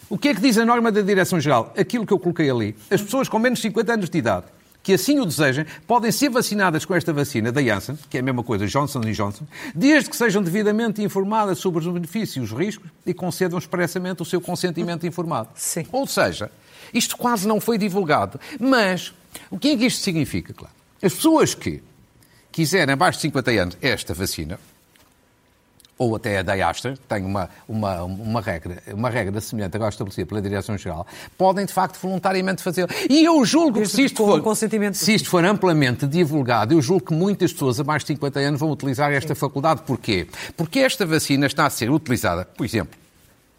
O 0.10 0.18
que 0.18 0.30
é 0.30 0.34
que 0.34 0.42
diz 0.42 0.58
a 0.58 0.66
norma 0.66 0.92
da 0.92 1.02
Direção-Geral? 1.02 1.74
Aquilo 1.78 2.06
que 2.06 2.14
eu 2.14 2.20
coloquei 2.20 2.50
ali. 2.50 2.76
As 2.90 3.02
pessoas 3.02 3.28
com 3.28 3.38
menos 3.38 3.60
de 3.60 3.64
50 3.64 3.94
anos 3.94 4.10
de 4.10 4.18
idade 4.18 4.46
que 4.84 4.94
assim 4.94 5.18
o 5.18 5.26
desejem, 5.26 5.66
podem 5.88 6.12
ser 6.12 6.30
vacinadas 6.30 6.84
com 6.84 6.94
esta 6.94 7.14
vacina 7.14 7.52
da 7.52 7.64
Janssen, 7.64 7.98
que 8.10 8.18
é 8.18 8.20
a 8.20 8.24
mesma 8.24 8.44
coisa, 8.44 8.68
Johnson 8.68 9.00
Johnson, 9.00 9.48
desde 9.74 10.10
que 10.10 10.16
sejam 10.16 10.44
devidamente 10.44 11.02
informadas 11.02 11.58
sobre 11.58 11.80
os 11.80 11.88
benefícios 11.92 12.36
e 12.36 12.40
os 12.42 12.52
riscos 12.52 12.92
e 13.06 13.14
concedam 13.14 13.58
expressamente 13.58 14.22
o 14.22 14.26
seu 14.26 14.42
consentimento 14.42 15.08
informado. 15.08 15.50
Sim. 15.56 15.88
Ou 15.90 16.06
seja, 16.06 16.52
isto 16.94 17.16
quase 17.16 17.48
não 17.48 17.62
foi 17.62 17.78
divulgado. 17.78 18.40
Mas 18.60 19.14
o 19.50 19.58
que 19.58 19.72
é 19.72 19.78
que 19.78 19.86
isto 19.86 20.04
significa? 20.04 20.54
Claro, 20.54 20.74
as 21.02 21.14
pessoas 21.14 21.56
que 21.56 21.82
quiserem 22.52 22.94
abaixo 22.94 23.20
de 23.20 23.24
50 23.24 23.52
anos 23.52 23.78
esta 23.82 24.14
vacina, 24.14 24.60
ou 25.98 26.16
até 26.16 26.40
a 26.40 26.42
da 26.42 26.54
Astra, 26.68 26.98
tem 27.08 27.24
uma, 27.24 27.50
uma, 27.68 28.04
uma, 28.04 28.42
regra, 28.42 28.82
uma 28.94 29.10
regra 29.10 29.40
semelhante 29.40 29.76
agora 29.76 29.90
estabelecida 29.90 30.28
pela 30.28 30.42
Direção-Geral, 30.42 31.06
podem 31.38 31.66
de 31.66 31.74
facto 31.74 32.00
voluntariamente 32.02 32.62
fazê-lo. 32.64 32.90
E 33.10 33.24
eu 33.24 33.44
julgo 33.46 33.82
que 33.82 33.88
se 33.88 34.04
isto, 34.04 34.18
for, 34.18 34.56
se 34.94 35.14
isto 35.14 35.30
for 35.30 35.46
amplamente 35.46 36.08
divulgado, 36.08 36.74
eu 36.74 36.82
julgo 36.82 37.08
que 37.08 37.14
muitas 37.14 37.54
pessoas 37.54 37.80
abaixo 37.80 38.06
de 38.06 38.14
50 38.14 38.40
anos 38.40 38.60
vão 38.60 38.72
utilizar 38.72 39.12
esta 39.12 39.34
Sim. 39.34 39.40
faculdade. 39.40 39.82
Porquê? 39.86 40.28
Porque 40.58 40.80
esta 40.80 41.06
vacina 41.06 41.46
está 41.46 41.66
a 41.66 41.70
ser 41.70 41.90
utilizada, 41.90 42.46
por 42.46 42.66
exemplo, 42.66 42.98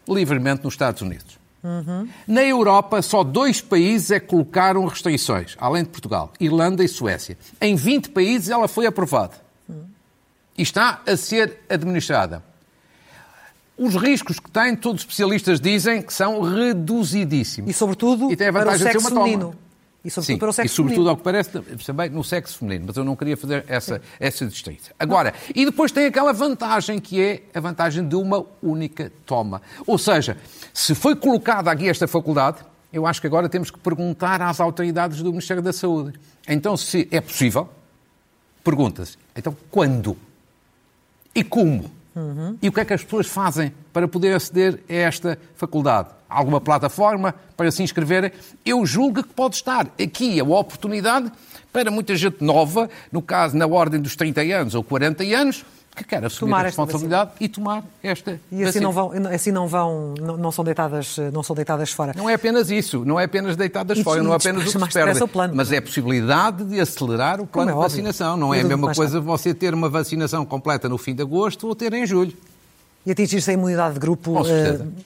livremente 0.07 0.63
nos 0.63 0.73
Estados 0.73 1.01
Unidos. 1.01 1.37
Uhum. 1.63 2.07
Na 2.27 2.43
Europa, 2.43 3.01
só 3.01 3.23
dois 3.23 3.59
países 3.59 4.11
é 4.11 4.19
que 4.19 4.27
colocaram 4.27 4.85
restrições, 4.85 5.55
além 5.57 5.83
de 5.83 5.89
Portugal, 5.89 6.31
Irlanda 6.39 6.83
e 6.83 6.87
Suécia. 6.87 7.35
Em 7.59 7.75
20 7.75 8.09
países 8.09 8.49
ela 8.49 8.67
foi 8.67 8.85
aprovada 8.85 9.44
e 10.57 10.61
está 10.61 11.01
a 11.05 11.17
ser 11.17 11.59
administrada. 11.69 12.43
Os 13.77 13.95
riscos 13.95 14.39
que 14.39 14.49
tem, 14.49 14.75
todos 14.75 15.01
os 15.01 15.05
especialistas 15.05 15.59
dizem 15.59 16.01
que 16.01 16.13
são 16.13 16.41
reduzidíssimos. 16.41 17.69
E, 17.69 17.73
sobretudo, 17.73 18.31
e 18.31 18.35
tem 18.35 18.47
a 18.47 18.51
vantagem 18.51 18.87
para 18.87 18.89
o 18.89 18.91
sexo 18.91 18.97
de 18.97 19.03
ser 19.03 19.13
uma 19.13 19.25
feminino. 19.25 19.55
E 20.05 20.09
sobretudo 20.09 20.33
Sim, 20.33 20.39
para 20.39 20.49
o 20.49 20.53
sexo 20.53 20.71
e 20.71 20.75
sobretudo, 20.75 20.95
feminino. 20.95 21.09
ao 21.09 21.17
que 21.17 21.23
parece, 21.23 21.49
também 21.85 22.09
no 22.09 22.23
sexo 22.23 22.59
feminino. 22.59 22.85
Mas 22.87 22.95
eu 22.95 23.03
não 23.03 23.15
queria 23.15 23.35
fazer 23.35 23.65
essa, 23.67 24.01
essa 24.19 24.45
distinção. 24.45 24.93
Agora, 24.97 25.33
e 25.53 25.65
depois 25.65 25.91
tem 25.91 26.05
aquela 26.05 26.31
vantagem 26.31 26.99
que 26.99 27.21
é 27.21 27.41
a 27.53 27.59
vantagem 27.59 28.07
de 28.07 28.15
uma 28.15 28.45
única 28.61 29.11
toma. 29.25 29.61
Ou 29.85 29.97
seja, 29.97 30.37
se 30.73 30.95
foi 30.95 31.15
colocada 31.15 31.69
aqui 31.69 31.89
esta 31.89 32.07
faculdade, 32.07 32.59
eu 32.93 33.05
acho 33.05 33.19
que 33.19 33.27
agora 33.27 33.49
temos 33.49 33.69
que 33.69 33.79
perguntar 33.79 34.41
às 34.41 34.61
autoridades 34.61 35.21
do 35.21 35.31
Ministério 35.31 35.61
da 35.61 35.73
Saúde. 35.73 36.17
Então, 36.47 36.77
se 36.77 37.09
é 37.11 37.19
possível, 37.19 37.67
pergunta-se, 38.63 39.17
então 39.35 39.57
quando? 39.69 40.15
E 41.35 41.43
como. 41.43 41.91
Uhum. 42.15 42.57
E 42.61 42.69
o 42.69 42.71
que 42.71 42.79
é 42.79 42.85
que 42.85 42.93
as 42.93 43.03
pessoas 43.03 43.27
fazem 43.27 43.73
para 43.91 44.07
poder 44.07 44.33
aceder 44.33 44.79
a 44.89 44.93
esta 44.93 45.37
faculdade? 45.55 46.09
Alguma 46.29 46.61
plataforma 46.61 47.35
para 47.57 47.69
se 47.69 47.83
inscreverem? 47.83 48.31
Eu 48.65 48.85
julgo 48.85 49.21
que 49.21 49.33
pode 49.33 49.55
estar 49.55 49.87
aqui 50.01 50.39
a 50.39 50.43
oportunidade 50.43 51.29
para 51.73 51.91
muita 51.91 52.15
gente 52.15 52.41
nova, 52.41 52.89
no 53.11 53.21
caso 53.21 53.57
na 53.57 53.67
ordem 53.67 54.01
dos 54.01 54.15
30 54.15 54.41
anos 54.41 54.75
ou 54.75 54.83
40 54.83 55.23
anos, 55.23 55.65
que 55.95 56.03
quer 56.03 56.23
assumir 56.25 56.51
tomar 56.51 56.59
a 56.59 56.63
responsabilidade 56.63 57.31
e 57.39 57.47
tomar 57.47 57.83
esta 58.03 58.39
E 58.51 58.63
assim 58.63 58.79
não 58.79 58.91
vão, 58.91 59.11
assim 59.33 59.51
não 59.51 59.67
vão, 59.67 60.13
não, 60.19 60.37
não, 60.37 60.51
são 60.51 60.63
deitadas, 60.63 61.17
não 61.31 61.41
são 61.41 61.55
deitadas 61.55 61.91
fora. 61.91 62.13
Não 62.15 62.29
é 62.29 62.33
apenas 62.33 62.69
isso, 62.69 63.05
não 63.05 63.19
é 63.19 63.23
apenas 63.23 63.55
deitadas 63.55 63.97
e, 63.97 64.03
fora, 64.03 64.21
não 64.21 64.33
é 64.33 64.35
apenas 64.35 64.63
o 64.63 64.65
que 64.65 64.85
se 64.85 64.93
perde, 64.93 65.27
plano. 65.27 65.55
mas 65.55 65.71
é 65.71 65.77
a 65.77 65.81
possibilidade 65.81 66.65
de 66.65 66.79
acelerar 66.79 67.39
o 67.39 67.47
plano 67.47 67.71
é 67.71 67.73
de 67.73 67.79
vacinação. 67.79 68.37
Não 68.37 68.53
é 68.53 68.61
a 68.61 68.63
mesma 68.63 68.93
coisa 68.93 69.19
você 69.19 69.53
ter 69.53 69.73
uma 69.73 69.89
vacinação 69.89 70.45
completa 70.45 70.89
no 70.89 70.97
fim 70.97 71.15
de 71.15 71.21
agosto 71.21 71.67
ou 71.67 71.75
ter 71.75 71.93
em 71.93 72.05
julho 72.05 72.35
e 73.05 73.11
atingir-se 73.11 73.51
a 73.51 73.53
imunidade 73.53 73.93
de 73.93 73.99
grupo 73.99 74.31
uh, 74.31 74.43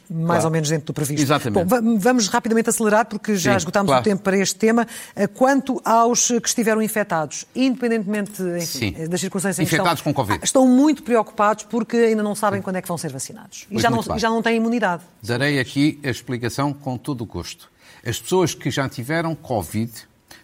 mais 0.10 0.26
claro. 0.26 0.46
ou 0.46 0.52
menos 0.52 0.70
dentro 0.70 0.88
do 0.88 0.94
previsto. 0.94 1.22
Exatamente. 1.22 1.66
Bom, 1.66 1.98
vamos 1.98 2.28
rapidamente 2.28 2.70
acelerar, 2.70 3.06
porque 3.06 3.36
já 3.36 3.52
Sim, 3.52 3.58
esgotámos 3.58 3.90
claro. 3.90 4.02
o 4.02 4.04
tempo 4.04 4.24
para 4.24 4.38
este 4.38 4.56
tema. 4.56 4.88
Uh, 5.16 5.28
quanto 5.28 5.82
aos 5.84 6.28
que 6.28 6.48
estiveram 6.48 6.82
infectados, 6.82 7.46
independentemente 7.56 8.42
enfim, 8.42 8.96
das 9.08 9.20
circunstâncias 9.20 9.68
infectados 9.68 10.02
com 10.02 10.14
Covid. 10.14 10.40
estão 10.44 10.68
muito 10.68 11.04
preocupados 11.04 11.66
porque 11.66 11.98
ainda 11.98 12.24
não 12.24 12.36
sabem 12.36 12.62
quando 12.62 12.78
é 12.78 12.82
que 12.82 12.88
vão 12.88 12.98
ser 12.98 13.12
vacinados. 13.12 13.68
E 13.70 13.80
já 13.80 13.90
não, 13.90 14.02
já 14.18 14.30
não 14.30 14.42
têm 14.42 14.58
imunidade. 14.58 15.04
Darei 15.22 15.60
aqui 15.60 16.00
a 16.04 16.10
explicação 16.10 16.72
com 16.74 16.98
todo 16.98 17.22
o 17.22 17.26
gosto. 17.26 17.70
As 18.06 18.20
pessoas 18.20 18.54
que 18.54 18.72
já 18.72 18.88
tiveram 18.88 19.36
Covid 19.36 19.92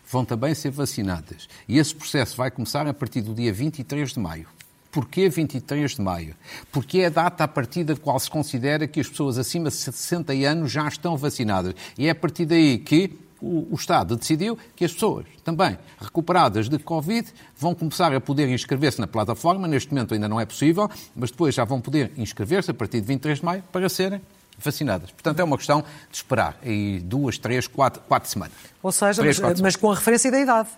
vão 0.10 0.26
também 0.26 0.54
ser 0.54 0.72
vacinadas. 0.72 1.48
E 1.68 1.78
esse 1.78 1.96
processo 1.96 2.36
vai 2.38 2.52
começar 2.52 2.88
a 2.88 2.94
partir 2.94 3.22
do 3.22 3.34
dia 3.34 3.52
23 3.52 4.14
de 4.14 4.20
maio. 4.20 4.48
Porquê 4.96 5.28
23 5.28 5.94
de 5.94 6.02
maio? 6.02 6.34
Porque 6.72 7.00
é 7.00 7.08
a 7.08 7.10
data 7.10 7.44
a 7.44 7.48
partir 7.50 7.84
da 7.84 7.98
qual 7.98 8.18
se 8.18 8.30
considera 8.30 8.88
que 8.88 9.02
as 9.02 9.10
pessoas 9.10 9.38
acima 9.38 9.68
de 9.68 9.76
60 9.76 10.32
anos 10.32 10.72
já 10.72 10.88
estão 10.88 11.18
vacinadas. 11.18 11.76
E 11.98 12.08
é 12.08 12.12
a 12.12 12.16
partir 12.16 12.46
daí 12.46 12.78
que 12.78 13.12
o, 13.42 13.68
o 13.72 13.76
Estado 13.76 14.16
decidiu 14.16 14.58
que 14.74 14.86
as 14.86 14.94
pessoas 14.94 15.26
também 15.44 15.78
recuperadas 16.00 16.70
de 16.70 16.80
Covid 16.80 17.28
vão 17.58 17.76
começar 17.76 18.16
a 18.16 18.22
poder 18.22 18.48
inscrever-se 18.48 19.02
na 19.02 19.06
plataforma. 19.06 19.68
Neste 19.68 19.94
momento 19.94 20.14
ainda 20.14 20.30
não 20.30 20.40
é 20.40 20.46
possível, 20.46 20.90
mas 21.14 21.30
depois 21.30 21.54
já 21.54 21.66
vão 21.66 21.82
poder 21.82 22.14
inscrever-se 22.16 22.72
a 22.72 22.74
partir 22.74 23.02
de 23.02 23.08
23 23.08 23.40
de 23.40 23.44
maio 23.44 23.64
para 23.74 23.90
serem 23.90 24.22
vacinadas. 24.58 25.12
Portanto, 25.12 25.42
é 25.42 25.44
uma 25.44 25.58
questão 25.58 25.82
de 26.10 26.16
esperar 26.16 26.58
aí 26.64 27.02
duas, 27.02 27.38
três, 27.38 27.68
quatro, 27.68 28.02
quatro 28.08 28.30
semanas. 28.30 28.56
Ou 28.82 28.94
seja, 28.94 29.22
três, 29.22 29.42
mas, 29.42 29.60
mas 29.60 29.76
com 29.76 29.92
a 29.92 29.96
referência 29.96 30.32
da 30.32 30.40
idade. 30.40 30.70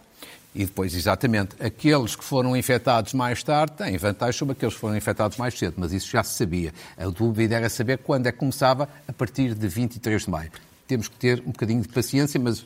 E 0.58 0.66
depois, 0.66 0.96
exatamente, 0.96 1.56
aqueles 1.60 2.16
que 2.16 2.24
foram 2.24 2.58
infectados 2.58 3.14
mais 3.14 3.44
tarde 3.44 3.74
têm 3.74 3.96
vantagem 3.96 4.40
sobre 4.40 4.54
aqueles 4.54 4.74
que 4.74 4.80
foram 4.80 4.98
infectados 4.98 5.38
mais 5.38 5.56
cedo, 5.56 5.76
mas 5.78 5.94
isso 5.94 6.10
já 6.10 6.24
se 6.24 6.34
sabia. 6.34 6.74
A 6.98 7.06
dúvida 7.06 7.54
era 7.54 7.70
saber 7.70 8.00
quando 8.00 8.26
é 8.26 8.32
que 8.32 8.40
começava, 8.40 8.90
a 9.08 9.14
partir 9.14 9.54
de 9.54 9.68
23 9.68 10.24
de 10.24 10.30
maio. 10.32 10.52
Temos 10.88 11.08
que 11.10 11.16
ter 11.16 11.42
um 11.42 11.52
bocadinho 11.52 11.84
de 11.84 11.88
paciência, 11.90 12.40
mas 12.40 12.66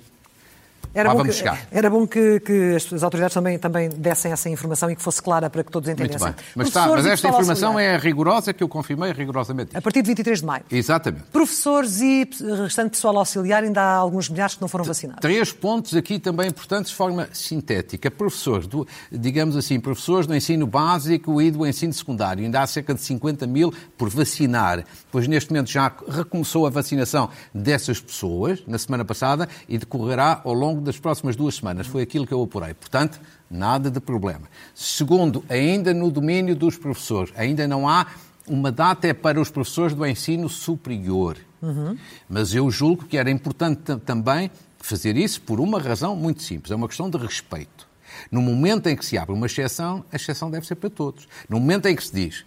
era 0.94 1.14
Lá 1.14 1.16
bom, 1.16 1.30
que, 1.30 1.44
era 1.72 1.90
bom 1.90 2.08
que, 2.08 2.40
que, 2.42 2.76
as 2.76 3.02
autoridades 3.02 3.34
também, 3.34 3.58
também 3.58 3.90
dessem 3.90 4.32
essa 4.32 4.50
informação 4.50 4.92
e 4.92 4.96
que 4.96 5.02
fosse 5.02 5.22
clara 5.22 5.50
para 5.50 5.64
que 5.64 5.72
todos 5.72 5.90
entendessem. 5.90 6.20
Muito 6.20 6.36
bem. 6.38 6.46
Mas, 6.56 6.68
está, 6.68 6.88
mas 6.88 7.06
esta 7.06 7.30
informação 7.30 7.80
é 7.80 7.98
rigorosa, 7.98 8.54
que 8.54 8.62
eu 8.62 8.68
confirmei 8.68 9.14
rigorosamente. 9.14 9.76
A 9.76 9.82
partir 9.82 10.02
de 10.02 10.08
23 10.08 10.40
de 10.40 10.46
maio. 10.46 10.64
Exatamente. 10.70 11.24
Professores 11.32 12.02
e 12.02 12.30
restante 12.62 12.92
pessoal 12.92 13.18
auxiliar, 13.18 13.64
ainda 13.64 13.82
há 13.82 13.96
alguns 13.96 14.30
milhares 14.30 14.56
que 14.56 14.62
não 14.62 14.68
foram 14.68 14.84
vacinados. 14.84 15.22
Três 15.22 15.54
pontos 15.54 15.96
aqui 15.96 16.20
também 16.20 16.48
importantes 16.50 16.92
de 16.92 16.98
forma 16.98 17.30
sintética. 17.32 18.12
Professores, 18.12 18.68
do, 18.68 18.86
digamos 19.10 19.56
assim, 19.56 19.80
professores 19.80 20.28
do 20.28 20.36
ensino 20.36 20.68
básico 20.68 21.42
e 21.42 21.52
do 21.52 21.66
ensino 21.66 21.94
secundário. 21.94 22.44
Ainda 22.44 22.62
há 22.62 22.68
cerca 22.68 22.94
de 22.94 23.02
50 23.02 23.48
mil 23.48 23.74
por 23.98 24.10
vacinar. 24.10 24.84
Pois 25.10 25.26
neste 25.28 25.52
momento 25.52 25.70
já 25.70 25.92
recomeçou 26.10 26.68
a 26.68 26.70
vacinação 26.70 27.30
dessas 27.54 28.00
pessoas, 28.02 28.62
na 28.68 28.78
semana 28.78 29.06
passada, 29.06 29.48
e 29.70 29.78
decorrerá 29.78 30.42
ao 30.44 30.54
longo 30.54 30.71
das 30.80 31.00
próximas 31.00 31.36
duas 31.36 31.56
semanas. 31.56 31.88
Foi 31.88 32.04
aquilo 32.04 32.26
que 32.26 32.34
eu 32.34 32.42
apurei. 32.42 32.74
Portanto, 32.74 33.20
nada 33.50 33.90
de 33.90 34.00
problema. 34.00 34.44
Segundo, 34.74 35.44
ainda 35.50 35.94
no 35.94 36.12
domínio 36.12 36.56
dos 36.56 36.78
professores, 36.78 37.34
ainda 37.36 37.68
não 37.68 37.90
há 37.90 38.08
uma 38.48 38.72
data 38.72 39.08
é 39.08 39.14
para 39.14 39.40
os 39.40 39.50
professores 39.50 39.94
do 39.96 40.06
ensino 40.06 40.50
superior. 40.50 41.38
Uhum. 41.62 41.98
Mas 42.28 42.54
eu 42.54 42.70
julgo 42.72 43.06
que 43.06 43.18
era 43.18 43.30
importante 43.30 43.96
também 44.06 44.50
fazer 44.80 45.16
isso 45.16 45.42
por 45.42 45.60
uma 45.60 45.80
razão 45.80 46.16
muito 46.16 46.42
simples. 46.42 46.72
É 46.72 46.76
uma 46.76 46.88
questão 46.88 47.10
de 47.10 47.18
respeito. 47.18 47.88
No 48.30 48.42
momento 48.42 48.88
em 48.88 48.96
que 48.96 49.06
se 49.06 49.18
abre 49.18 49.34
uma 49.34 49.46
exceção, 49.46 50.04
a 50.12 50.16
exceção 50.16 50.50
deve 50.50 50.66
ser 50.66 50.76
para 50.76 50.90
todos. 50.90 51.28
No 51.48 51.60
momento 51.60 51.88
em 51.88 51.96
que 51.96 52.04
se 52.04 52.14
diz, 52.14 52.46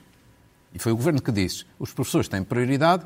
e 0.74 0.78
foi 0.78 0.92
o 0.92 0.96
Governo 0.96 1.22
que 1.22 1.32
disse, 1.32 1.64
os 1.78 1.92
professores 1.92 2.28
têm 2.28 2.42
prioridade, 2.42 3.04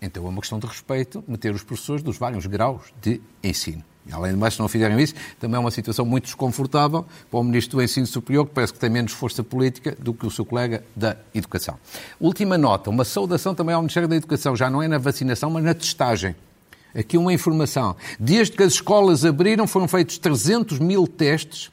então 0.00 0.24
é 0.26 0.28
uma 0.28 0.40
questão 0.40 0.58
de 0.58 0.66
respeito 0.66 1.24
meter 1.26 1.52
os 1.54 1.62
professores 1.62 2.02
dos 2.02 2.16
vários 2.16 2.46
graus 2.46 2.92
de 3.02 3.20
ensino. 3.42 3.84
Além 4.12 4.32
de 4.32 4.38
mais, 4.38 4.54
se 4.54 4.60
não 4.60 4.68
fizerem 4.68 5.00
isso, 5.00 5.14
também 5.40 5.56
é 5.56 5.58
uma 5.58 5.70
situação 5.70 6.04
muito 6.04 6.24
desconfortável 6.24 7.06
para 7.30 7.40
o 7.40 7.42
Ministro 7.42 7.78
do 7.78 7.82
Ensino 7.82 8.06
Superior, 8.06 8.46
que 8.46 8.52
parece 8.52 8.72
que 8.72 8.78
tem 8.78 8.90
menos 8.90 9.12
força 9.12 9.42
política 9.42 9.96
do 9.98 10.12
que 10.12 10.26
o 10.26 10.30
seu 10.30 10.44
colega 10.44 10.84
da 10.94 11.16
Educação. 11.34 11.78
Última 12.20 12.58
nota, 12.58 12.90
uma 12.90 13.04
saudação 13.04 13.54
também 13.54 13.74
ao 13.74 13.80
Ministério 13.80 14.08
da 14.08 14.16
Educação, 14.16 14.54
já 14.54 14.68
não 14.68 14.82
é 14.82 14.88
na 14.88 14.98
vacinação, 14.98 15.50
mas 15.50 15.64
na 15.64 15.72
testagem. 15.72 16.36
Aqui 16.94 17.16
uma 17.16 17.32
informação. 17.32 17.96
Desde 18.20 18.56
que 18.56 18.62
as 18.62 18.74
escolas 18.74 19.24
abriram, 19.24 19.66
foram 19.66 19.88
feitos 19.88 20.18
300 20.18 20.78
mil 20.78 21.06
testes 21.06 21.70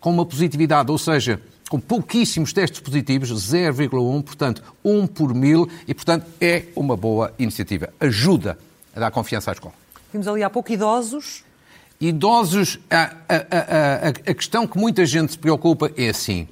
com 0.00 0.10
uma 0.10 0.26
positividade, 0.26 0.90
ou 0.90 0.98
seja, 0.98 1.40
com 1.70 1.80
pouquíssimos 1.80 2.52
testes 2.52 2.80
positivos, 2.80 3.30
0,1, 3.30 4.22
portanto, 4.22 4.62
1 4.84 5.06
por 5.06 5.32
mil, 5.32 5.68
e, 5.86 5.94
portanto, 5.94 6.26
é 6.40 6.64
uma 6.74 6.96
boa 6.96 7.32
iniciativa. 7.38 7.88
Ajuda 8.00 8.58
a 8.94 9.00
dar 9.00 9.10
confiança 9.10 9.50
à 9.50 9.52
escola. 9.52 9.74
Vimos 10.12 10.26
ali 10.26 10.42
há 10.42 10.50
pouco 10.50 10.72
idosos 10.72 11.44
Idosos, 12.00 12.78
a, 12.88 13.12
a, 13.28 13.34
a, 13.34 14.08
a, 14.08 14.34
questão 14.34 14.68
que 14.68 14.78
muita 14.78 15.04
gente 15.04 15.32
se 15.32 15.38
preocupa 15.38 15.90
é 15.96 16.10
assim. 16.10 16.46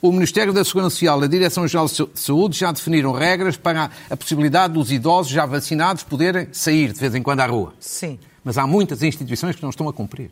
O 0.00 0.10
Ministério 0.10 0.50
da 0.50 0.64
Segurança 0.64 0.94
Social 0.94 1.20
e 1.20 1.24
a 1.24 1.28
Direção-Geral 1.28 1.86
de 1.86 2.08
Saúde 2.14 2.58
já 2.58 2.72
definiram 2.72 3.12
regras 3.12 3.56
para 3.58 3.90
a 4.08 4.16
possibilidade 4.16 4.72
dos 4.72 4.90
idosos 4.90 5.30
já 5.30 5.44
vacinados 5.44 6.04
poderem 6.04 6.48
sair 6.52 6.92
de 6.92 7.00
vez 7.00 7.14
em 7.14 7.22
quando 7.22 7.40
à 7.40 7.46
rua. 7.46 7.74
Sim. 7.78 8.18
Mas 8.42 8.56
há 8.56 8.66
muitas 8.66 9.02
instituições 9.02 9.56
que 9.56 9.62
não 9.62 9.68
estão 9.68 9.88
a 9.88 9.92
cumprir. 9.92 10.30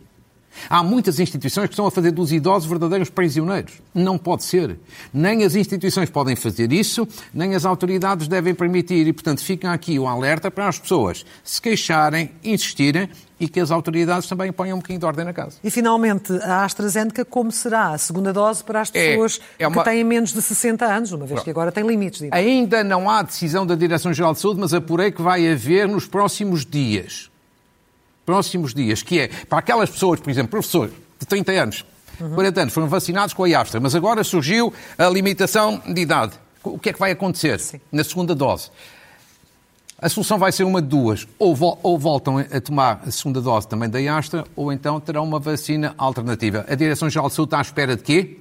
Há 0.71 0.83
muitas 0.83 1.21
instituições 1.21 1.67
que 1.67 1.75
estão 1.75 1.87
a 1.87 1.91
fazer 1.91 2.11
dos 2.13 2.33
idosos 2.33 2.67
verdadeiros 2.67 3.11
prisioneiros. 3.11 3.75
Não 3.95 4.17
pode 4.17 4.43
ser. 4.45 4.79
Nem 5.13 5.45
as 5.45 5.55
instituições 5.55 6.09
podem 6.09 6.35
fazer 6.35 6.73
isso, 6.73 7.07
nem 7.35 7.55
as 7.55 7.67
autoridades 7.67 8.27
devem 8.27 8.55
permitir. 8.55 9.07
E, 9.07 9.13
portanto, 9.13 9.45
fica 9.45 9.71
aqui 9.71 9.99
o 9.99 10.09
alerta 10.09 10.51
para 10.51 10.67
as 10.67 10.79
pessoas 10.79 11.27
se 11.45 11.61
queixarem, 11.61 12.31
insistirem 12.43 13.11
e 13.39 13.49
que 13.49 13.61
as 13.61 13.71
autoridades 13.71 14.29
também 14.29 14.51
ponham 14.53 14.77
um 14.77 14.81
bocadinho 14.81 15.01
de 15.01 15.07
ordem 15.07 15.25
na 15.25 15.33
casa. 15.33 15.59
E, 15.63 15.71
finalmente, 15.71 16.33
a 16.43 16.65
AstraZeneca, 16.65 17.25
como 17.25 17.53
será 17.53 17.91
a 17.91 17.99
segunda 17.99 18.33
dose 18.33 18.65
para 18.65 18.81
as 18.81 18.91
é, 18.95 19.11
pessoas 19.11 19.41
é, 19.59 19.65
é 19.65 19.69
uma... 19.69 19.83
que 19.83 19.91
têm 19.91 20.03
menos 20.05 20.33
de 20.33 20.41
60 20.41 20.85
anos, 20.85 21.13
uma 21.13 21.21
vez 21.21 21.33
Pronto. 21.33 21.45
que 21.45 21.51
agora 21.51 21.71
tem 21.71 21.87
limites? 21.87 22.21
De 22.21 22.29
Ainda 22.33 22.83
não 22.83 23.11
há 23.11 23.23
decisão 23.23 23.67
da 23.67 23.75
Direção-Geral 23.75 24.33
de 24.33 24.41
Saúde, 24.41 24.61
mas 24.61 24.73
apurei 24.73 25.11
que 25.11 25.21
vai 25.21 25.51
haver 25.51 25.87
nos 25.87 26.07
próximos 26.07 26.65
dias 26.65 27.31
próximos 28.27 28.75
dias, 28.75 29.03
que 29.03 29.21
é 29.21 29.29
para 29.29 29.61
aquelas 29.61 29.89
pessoas, 29.89 30.19
por 30.19 30.29
exemplo, 30.29 30.51
professores 30.51 30.93
de 31.19 31.25
30 31.25 31.53
anos, 31.53 31.85
uhum. 32.21 32.35
40 32.35 32.63
anos, 32.63 32.75
foram 32.75 32.89
vacinados 32.89 33.33
com 33.33 33.45
a 33.45 33.61
Astra, 33.61 33.79
mas 33.81 33.95
agora 33.95 34.25
surgiu 34.25 34.75
a 34.99 35.09
limitação 35.09 35.81
de 35.87 36.01
idade. 36.01 36.33
O 36.63 36.79
que 36.79 36.91
é 36.91 36.93
que 36.93 36.99
vai 36.99 37.13
acontecer 37.13 37.61
Sim. 37.61 37.81
na 37.93 38.03
segunda 38.03 38.35
dose? 38.35 38.71
A 39.99 40.11
solução 40.11 40.39
vai 40.39 40.53
ser 40.53 40.65
uma 40.65 40.83
de 40.83 40.89
duas. 40.89 41.27
Ou, 41.39 41.55
vo 41.55 41.79
ou, 41.83 41.99
voltam 41.99 42.37
a 42.39 42.61
tomar 42.61 43.01
a 43.07 43.11
segunda 43.11 43.41
dose 43.41 43.67
também 43.67 43.89
da 43.89 43.99
Astra, 44.17 44.45
ou 44.55 44.71
então 44.71 45.01
terão 45.01 45.25
uma 45.25 45.41
vacina 45.41 45.95
alternativa. 45.97 46.67
A 46.69 46.75
Direção-Geral 46.75 47.29
de 47.29 47.35
Saúde 47.35 47.49
está 47.49 47.59
à 47.59 47.63
espera 47.63 47.97
de 47.97 48.03
quê? 48.03 48.41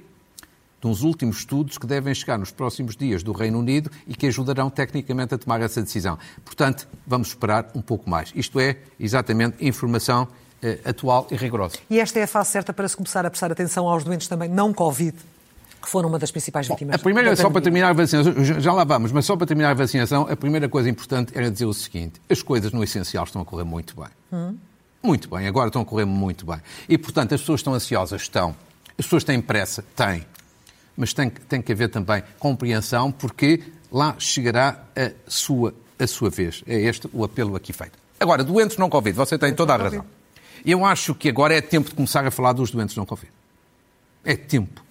de 0.78 0.86
uns 0.86 1.02
últimos 1.02 1.38
estudos 1.38 1.78
que 1.78 1.86
devem 1.86 2.14
chegar 2.14 2.38
nos 2.38 2.50
próximos 2.50 2.94
dias 2.94 3.22
do 3.22 3.32
Reino 3.32 3.58
Unido 3.58 3.90
e 4.06 4.14
que 4.14 4.26
ajudarão 4.26 4.68
tecnicamente 4.68 5.34
a 5.34 5.38
tomar 5.38 5.62
essa 5.62 5.80
decisão. 5.80 6.18
Portanto, 6.44 6.86
vamos 7.06 7.28
esperar 7.28 7.70
um 7.74 7.80
pouco 7.80 8.10
mais. 8.10 8.30
Isto 8.36 8.60
é 8.60 8.76
exatamente 9.00 9.56
informação 9.66 10.28
eh, 10.62 10.78
atual 10.84 11.26
e 11.30 11.36
rigorosa. 11.36 11.78
E 11.88 11.98
esta 11.98 12.18
é 12.18 12.24
a 12.24 12.26
fase 12.26 12.50
certa 12.50 12.74
para 12.74 12.86
se 12.86 12.94
começar 12.94 13.24
a 13.24 13.30
prestar 13.30 13.50
atenção 13.50 13.88
aos 13.88 14.04
doentes 14.04 14.28
também 14.28 14.50
não 14.50 14.74
Covid? 14.74 15.16
Que 15.86 15.92
foram 15.92 16.08
uma 16.08 16.18
das 16.18 16.32
principais 16.32 16.66
vítimas. 16.66 16.96
Bom, 16.96 17.00
a 17.00 17.02
primeira, 17.02 17.36
só 17.36 17.48
para 17.48 17.60
terminar 17.60 17.90
a 17.90 17.92
vacinação, 17.92 18.44
já 18.44 18.72
lá 18.72 18.82
vamos, 18.82 19.12
mas 19.12 19.24
só 19.24 19.36
para 19.36 19.46
terminar 19.46 19.70
a 19.70 19.74
vacinação, 19.74 20.26
a 20.28 20.36
primeira 20.36 20.68
coisa 20.68 20.90
importante 20.90 21.32
era 21.32 21.48
dizer 21.48 21.66
o 21.66 21.72
seguinte: 21.72 22.20
as 22.28 22.42
coisas 22.42 22.72
no 22.72 22.82
essencial 22.82 23.24
estão 23.24 23.40
a 23.40 23.44
correr 23.44 23.64
muito 23.64 23.94
bem. 23.94 24.08
Hum. 24.32 24.56
Muito 25.00 25.28
bem, 25.28 25.46
agora 25.46 25.68
estão 25.68 25.82
a 25.82 25.84
correr 25.84 26.04
muito 26.04 26.44
bem. 26.44 26.60
E, 26.88 26.98
portanto, 26.98 27.34
as 27.34 27.40
pessoas 27.40 27.60
estão 27.60 27.72
ansiosas? 27.72 28.22
Estão. 28.22 28.56
As 28.98 29.04
pessoas 29.04 29.22
têm 29.22 29.40
pressa? 29.40 29.84
Têm 29.94 30.26
mas 30.96 31.12
tem, 31.12 31.28
tem 31.28 31.60
que 31.60 31.70
haver 31.70 31.90
também 31.90 32.22
compreensão, 32.38 33.12
porque 33.12 33.62
lá 33.92 34.16
chegará 34.18 34.84
a 34.96 35.12
sua, 35.28 35.74
a 35.98 36.06
sua 36.06 36.30
vez. 36.30 36.64
É 36.66 36.80
este 36.80 37.08
o 37.12 37.22
apelo 37.22 37.54
aqui 37.54 37.72
feito. 37.72 37.98
Agora, 38.18 38.42
doentes 38.42 38.78
não 38.78 38.88
Covid, 38.88 39.14
você 39.14 39.36
tem 39.36 39.54
toda 39.54 39.74
a 39.74 39.76
razão. 39.76 40.04
Eu 40.64 40.84
acho 40.84 41.14
que 41.14 41.28
agora 41.28 41.54
é 41.54 41.60
tempo 41.60 41.90
de 41.90 41.94
começar 41.94 42.26
a 42.26 42.30
falar 42.30 42.54
dos 42.54 42.70
doentes 42.70 42.96
não 42.96 43.04
Covid. 43.04 43.30
É 44.24 44.34
tempo. 44.34 44.82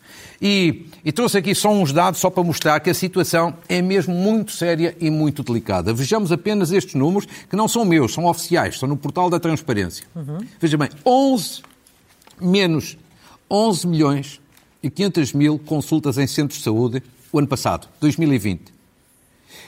E, 0.41 0.87
e, 1.03 1.11
trouxe 1.11 1.37
aqui 1.37 1.55
só 1.55 1.71
uns 1.71 1.93
dados 1.93 2.19
só 2.19 2.29
para 2.29 2.43
mostrar 2.43 2.79
que 2.81 2.89
a 2.89 2.93
situação 2.93 3.55
é 3.69 3.81
mesmo 3.81 4.13
muito 4.13 4.51
séria 4.51 4.95
e 4.99 5.09
muito 5.09 5.43
delicada. 5.43 5.93
Vejamos 5.93 6.31
apenas 6.31 6.71
estes 6.71 6.95
números, 6.95 7.27
que 7.49 7.55
não 7.55 7.67
são 7.67 7.85
meus, 7.85 8.13
são 8.13 8.25
oficiais, 8.25 8.73
estão 8.73 8.89
no 8.89 8.97
portal 8.97 9.29
da 9.29 9.39
transparência. 9.39 10.05
Uhum. 10.13 10.39
Veja 10.59 10.77
bem, 10.77 10.89
11 11.05 11.61
menos 12.39 12.97
11 13.49 13.87
milhões 13.87 14.41
e 14.81 14.89
500 14.89 15.33
mil 15.33 15.59
consultas 15.59 16.17
em 16.17 16.27
centros 16.27 16.59
de 16.59 16.63
saúde 16.63 17.03
o 17.31 17.39
ano 17.39 17.47
passado, 17.47 17.87
2020. 17.99 18.73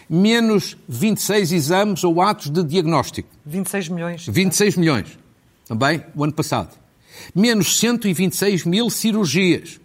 Menos 0.09 0.77
26 0.87 1.51
exames 1.51 2.03
ou 2.03 2.21
atos 2.21 2.49
de 2.49 2.63
diagnóstico. 2.63 3.29
26 3.45 3.89
milhões. 3.89 4.25
26 4.27 4.77
milhões, 4.77 5.19
também 5.67 6.03
o 6.15 6.23
ano 6.23 6.33
passado. 6.33 6.69
Menos 7.35 7.79
126 7.79 8.63
mil 8.65 8.89
cirurgias, 8.89 9.79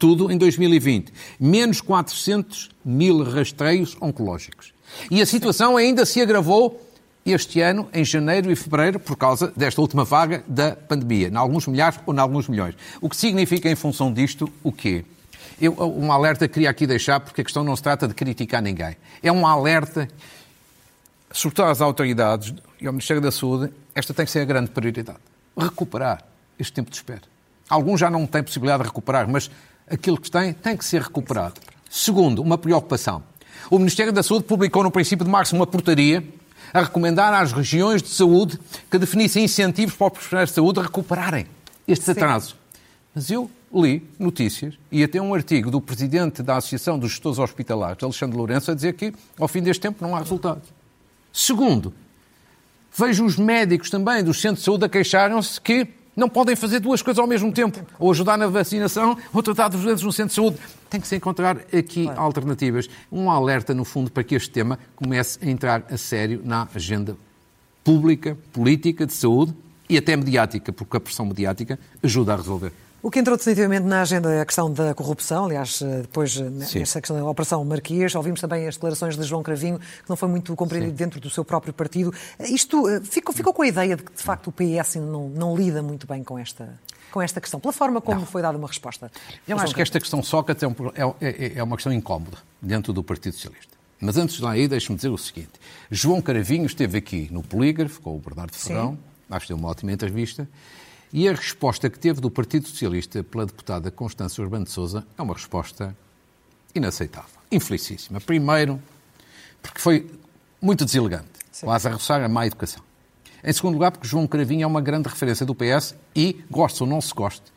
tudo 0.00 0.32
em 0.32 0.38
2020. 0.38 1.12
Menos 1.38 1.80
400 1.82 2.70
mil 2.82 3.22
rastreios 3.22 3.96
oncológicos. 4.00 4.72
E 5.10 5.20
a 5.20 5.26
situação 5.26 5.76
ainda 5.76 6.04
se 6.04 6.20
agravou 6.20 6.88
este 7.24 7.60
ano, 7.60 7.86
em 7.92 8.02
janeiro 8.02 8.50
e 8.50 8.56
fevereiro, 8.56 8.98
por 8.98 9.14
causa 9.14 9.52
desta 9.54 9.80
última 9.80 10.04
vaga 10.04 10.42
da 10.48 10.74
pandemia, 10.74 11.28
em 11.28 11.36
alguns 11.36 11.66
milhares 11.66 12.00
ou 12.06 12.14
em 12.14 12.18
alguns 12.18 12.48
milhões. 12.48 12.74
O 13.00 13.10
que 13.10 13.16
significa, 13.16 13.70
em 13.70 13.76
função 13.76 14.12
disto, 14.12 14.50
o 14.64 14.72
quê? 14.72 15.04
Eu, 15.60 15.74
um 15.78 16.10
alerta 16.10 16.48
queria 16.48 16.70
aqui 16.70 16.86
deixar, 16.86 17.20
porque 17.20 17.42
a 17.42 17.44
questão 17.44 17.62
não 17.62 17.76
se 17.76 17.82
trata 17.82 18.08
de 18.08 18.14
criticar 18.14 18.62
ninguém. 18.62 18.96
É 19.22 19.30
um 19.30 19.46
alerta, 19.46 20.08
sobretudo 21.30 21.66
às 21.66 21.82
autoridades 21.82 22.54
e 22.80 22.86
ao 22.86 22.92
Ministério 22.94 23.22
da 23.22 23.30
Saúde, 23.30 23.70
esta 23.94 24.14
tem 24.14 24.24
que 24.24 24.30
ser 24.30 24.40
a 24.40 24.44
grande 24.46 24.70
prioridade. 24.70 25.18
Recuperar 25.56 26.24
este 26.58 26.72
tempo 26.72 26.90
de 26.90 26.96
espera. 26.96 27.22
Alguns 27.68 28.00
já 28.00 28.10
não 28.10 28.26
têm 28.26 28.42
possibilidade 28.42 28.82
de 28.82 28.88
recuperar, 28.88 29.28
mas 29.28 29.50
aquilo 29.90 30.20
que 30.20 30.30
têm 30.30 30.52
tem 30.52 30.76
que 30.76 30.84
ser 30.84 31.02
recuperado. 31.02 31.60
Segundo, 31.90 32.40
uma 32.40 32.56
preocupação. 32.56 33.22
O 33.70 33.78
Ministério 33.78 34.12
da 34.12 34.22
Saúde 34.22 34.44
publicou 34.44 34.82
no 34.82 34.90
princípio 34.90 35.24
de 35.24 35.30
março 35.30 35.54
uma 35.54 35.66
portaria 35.66 36.24
a 36.72 36.82
recomendar 36.82 37.34
às 37.34 37.52
regiões 37.52 38.02
de 38.02 38.08
saúde 38.08 38.58
que 38.90 38.98
definissem 38.98 39.44
incentivos 39.44 39.94
para 39.94 40.06
os 40.06 40.12
profissionais 40.12 40.48
de 40.50 40.54
saúde 40.54 40.80
recuperarem 40.80 41.46
estes 41.86 42.06
Sim. 42.06 42.12
atrasos. 42.12 42.56
Mas 43.14 43.30
eu 43.30 43.50
li 43.74 44.08
notícias 44.18 44.74
e 44.90 45.02
até 45.02 45.20
um 45.20 45.34
artigo 45.34 45.70
do 45.70 45.80
presidente 45.80 46.42
da 46.42 46.56
Associação 46.56 46.98
dos 46.98 47.10
Gestores 47.10 47.38
Hospitalares, 47.38 48.02
Alexandre 48.02 48.36
Lourenço, 48.36 48.70
a 48.70 48.74
dizer 48.74 48.94
que 48.94 49.12
ao 49.38 49.48
fim 49.48 49.62
deste 49.62 49.80
tempo 49.80 49.98
não 50.00 50.14
há 50.14 50.20
resultados. 50.20 50.68
Segundo, 51.32 51.92
vejo 52.96 53.24
os 53.24 53.36
médicos 53.36 53.90
também 53.90 54.22
dos 54.22 54.40
centros 54.40 54.60
de 54.60 54.64
saúde 54.64 54.84
a 54.84 54.88
queixarem-se 54.88 55.60
que 55.60 55.88
não 56.16 56.28
podem 56.28 56.56
fazer 56.56 56.80
duas 56.80 57.02
coisas 57.02 57.18
ao 57.18 57.26
mesmo 57.26 57.52
tempo. 57.52 57.78
Ou 57.98 58.10
ajudar 58.10 58.36
na 58.36 58.46
vacinação 58.46 59.16
ou 59.32 59.42
tratar 59.42 59.68
dos 59.68 59.82
doentes 59.82 60.02
no 60.02 60.12
centro 60.12 60.30
de 60.30 60.34
saúde. 60.34 60.58
Tem 60.88 61.00
que 61.00 61.06
se 61.06 61.16
encontrar 61.16 61.58
aqui 61.72 62.04
claro. 62.04 62.20
alternativas. 62.20 62.88
Um 63.10 63.30
alerta, 63.30 63.74
no 63.74 63.84
fundo, 63.84 64.10
para 64.10 64.24
que 64.24 64.34
este 64.34 64.50
tema 64.50 64.78
comece 64.96 65.38
a 65.42 65.48
entrar 65.48 65.84
a 65.90 65.96
sério 65.96 66.40
na 66.44 66.68
agenda 66.74 67.16
pública, 67.84 68.36
política, 68.52 69.06
de 69.06 69.12
saúde 69.12 69.54
e 69.88 69.96
até 69.96 70.16
mediática, 70.16 70.72
porque 70.72 70.96
a 70.96 71.00
pressão 71.00 71.26
mediática 71.26 71.78
ajuda 72.02 72.34
a 72.34 72.36
resolver. 72.36 72.72
O 73.02 73.10
que 73.10 73.18
entrou 73.18 73.34
definitivamente 73.34 73.84
na 73.84 74.02
agenda 74.02 74.30
é 74.30 74.42
a 74.42 74.44
questão 74.44 74.70
da 74.70 74.94
corrupção, 74.94 75.46
aliás, 75.46 75.80
eh, 75.80 76.02
depois 76.02 76.36
eh, 76.36 76.50
nessa 76.50 77.00
questão 77.00 77.16
da 77.16 77.24
Operação 77.24 77.64
Marquês, 77.64 78.14
ouvimos 78.14 78.42
também 78.42 78.68
as 78.68 78.74
declarações 78.74 79.16
de 79.16 79.22
João 79.22 79.42
Cravinho, 79.42 79.78
que 79.78 80.08
não 80.08 80.16
foi 80.16 80.28
muito 80.28 80.54
compreendido 80.54 80.92
Sim. 80.92 81.04
dentro 81.04 81.18
do 81.18 81.30
seu 81.30 81.42
próprio 81.42 81.72
partido. 81.72 82.12
Eh, 82.38 82.50
isto 82.50 82.84
ficou, 83.04 83.34
ficou 83.34 83.54
com 83.54 83.62
a 83.62 83.66
ideia 83.66 83.96
de 83.96 84.02
que, 84.02 84.12
de 84.12 84.22
facto, 84.22 84.48
o 84.48 84.52
PS 84.52 84.96
não, 84.96 85.30
não 85.30 85.56
lida 85.56 85.82
muito 85.82 86.06
bem 86.06 86.22
com 86.22 86.38
esta, 86.38 86.78
com 87.10 87.22
esta 87.22 87.40
questão, 87.40 87.58
pela 87.58 87.72
forma 87.72 88.02
como 88.02 88.20
não. 88.20 88.26
foi 88.26 88.42
dada 88.42 88.58
uma 88.58 88.68
resposta. 88.68 89.10
Eu 89.48 89.58
acho 89.58 89.74
que 89.74 89.80
esta 89.80 89.98
questão 89.98 90.22
Sócrates 90.22 90.62
é, 90.62 90.68
um, 90.68 90.74
é, 90.94 91.26
é, 91.26 91.52
é, 91.56 91.62
uma 91.62 91.76
questão 91.76 91.92
incómoda 91.92 92.36
dentro 92.60 92.92
do 92.92 93.02
Partido 93.02 93.32
Socialista. 93.32 93.78
Mas 93.98 94.18
antes 94.18 94.36
de 94.36 94.42
lá 94.42 94.58
ir, 94.58 94.68
deixe-me 94.68 94.96
dizer 94.96 95.08
o 95.08 95.16
seguinte. 95.16 95.52
João 95.90 96.20
Caravinho 96.20 96.66
esteve 96.66 96.98
aqui 96.98 97.28
no 97.30 97.42
Polígrafo 97.42 98.00
com 98.02 98.14
o 98.14 98.18
Bernardo 98.18 98.54
Ferrão, 98.54 98.98
acho 99.30 99.46
que 99.46 99.52
deu 99.52 99.56
uma 99.56 99.68
ótima 99.68 99.90
entrevista, 99.90 100.46
e 101.12 101.28
a 101.28 101.32
resposta 101.32 101.90
que 101.90 101.98
teve 101.98 102.20
do 102.20 102.30
Partido 102.30 102.68
Socialista 102.68 103.22
pela 103.24 103.44
deputada 103.44 103.90
Constância 103.90 104.42
Urbano 104.42 104.64
de 104.64 104.70
Souza 104.70 105.06
é 105.18 105.22
uma 105.22 105.34
resposta 105.34 105.96
inaceitável, 106.74 107.40
infelicíssima. 107.50 108.20
Primeiro, 108.20 108.80
porque 109.60 109.80
foi 109.80 110.10
muito 110.60 110.84
deselegante, 110.84 111.28
quase 111.60 111.88
a 111.88 111.92
roçar 111.92 112.22
a 112.22 112.28
má 112.28 112.46
educação. 112.46 112.82
Em 113.42 113.52
segundo 113.52 113.74
lugar, 113.74 113.90
porque 113.90 114.06
João 114.06 114.26
Cravinho 114.26 114.64
é 114.64 114.66
uma 114.66 114.80
grande 114.80 115.08
referência 115.08 115.44
do 115.44 115.54
PS 115.54 115.94
e, 116.14 116.44
goste 116.50 116.82
ou 116.82 116.88
não 116.88 117.00
se 117.00 117.12
goste, 117.12 117.52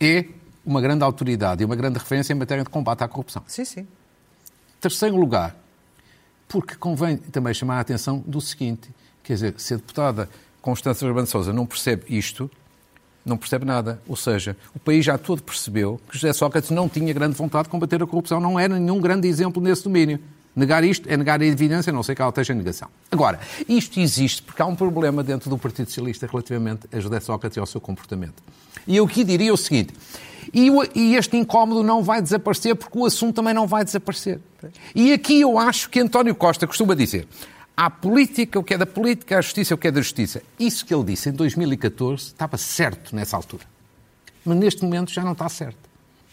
é 0.00 0.26
uma 0.64 0.80
grande 0.80 1.04
autoridade 1.04 1.62
e 1.62 1.64
uma 1.64 1.76
grande 1.76 1.98
referência 1.98 2.32
em 2.32 2.36
matéria 2.36 2.64
de 2.64 2.70
combate 2.70 3.02
à 3.02 3.08
corrupção. 3.08 3.42
Sim, 3.46 3.64
sim. 3.64 3.86
Terceiro 4.80 5.16
lugar, 5.16 5.56
porque 6.46 6.74
convém 6.74 7.16
também 7.16 7.54
chamar 7.54 7.78
a 7.78 7.80
atenção 7.80 8.22
do 8.26 8.40
seguinte, 8.40 8.90
quer 9.22 9.34
dizer, 9.34 9.54
se 9.58 9.74
a 9.74 9.76
deputada 9.76 10.28
Constância 10.62 11.06
Urbano 11.06 11.24
de 11.24 11.30
Sousa 11.30 11.52
não 11.52 11.66
percebe 11.66 12.04
isto, 12.08 12.50
não 13.24 13.36
percebe 13.36 13.64
nada. 13.64 14.00
Ou 14.08 14.16
seja, 14.16 14.56
o 14.74 14.78
país 14.78 15.04
já 15.04 15.16
todo 15.18 15.42
percebeu 15.42 16.00
que 16.08 16.16
José 16.16 16.32
Sócrates 16.32 16.70
não 16.70 16.88
tinha 16.88 17.12
grande 17.12 17.36
vontade 17.36 17.64
de 17.64 17.70
combater 17.70 18.02
a 18.02 18.06
corrupção, 18.06 18.40
não 18.40 18.58
era 18.58 18.78
nenhum 18.78 19.00
grande 19.00 19.28
exemplo 19.28 19.62
nesse 19.62 19.84
domínio. 19.84 20.18
Negar 20.56 20.82
isto 20.82 21.08
é 21.08 21.16
negar 21.16 21.40
a 21.40 21.46
evidência, 21.46 21.92
não 21.92 22.02
sei 22.02 22.16
que 22.16 22.22
ela 22.22 22.30
esteja 22.30 22.52
em 22.52 22.56
negação. 22.56 22.88
Agora, 23.12 23.38
isto 23.68 24.00
existe 24.00 24.42
porque 24.42 24.60
há 24.60 24.66
um 24.66 24.74
problema 24.74 25.22
dentro 25.22 25.48
do 25.48 25.56
Partido 25.56 25.86
Socialista 25.86 26.26
relativamente 26.26 26.88
a 26.92 26.98
José 26.98 27.20
Sócrates 27.20 27.56
e 27.56 27.60
ao 27.60 27.66
seu 27.66 27.80
comportamento. 27.80 28.42
E 28.84 28.96
eu 28.96 29.04
aqui 29.04 29.22
diria 29.22 29.54
o 29.54 29.56
seguinte, 29.56 29.94
e 30.52 31.14
este 31.14 31.36
incómodo 31.36 31.84
não 31.84 32.02
vai 32.02 32.20
desaparecer 32.20 32.74
porque 32.74 32.98
o 32.98 33.06
assunto 33.06 33.36
também 33.36 33.54
não 33.54 33.68
vai 33.68 33.84
desaparecer. 33.84 34.40
E 34.94 35.12
aqui 35.12 35.40
eu 35.40 35.58
acho 35.58 35.90
que 35.90 36.00
António 36.00 36.34
Costa 36.34 36.66
costuma 36.66 36.94
dizer, 36.94 37.28
Há 37.80 37.88
política, 37.88 38.58
o 38.58 38.64
que 38.64 38.74
é 38.74 38.76
da 38.76 38.86
política, 38.86 39.38
a 39.38 39.40
justiça, 39.40 39.72
o 39.72 39.78
que 39.78 39.86
é 39.86 39.92
da 39.92 40.00
justiça. 40.00 40.42
Isso 40.58 40.84
que 40.84 40.92
ele 40.92 41.04
disse 41.04 41.28
em 41.28 41.32
2014 41.32 42.24
estava 42.24 42.58
certo 42.58 43.14
nessa 43.14 43.36
altura. 43.36 43.62
Mas 44.44 44.58
neste 44.58 44.82
momento 44.82 45.12
já 45.12 45.22
não 45.22 45.30
está 45.30 45.48
certo. 45.48 45.78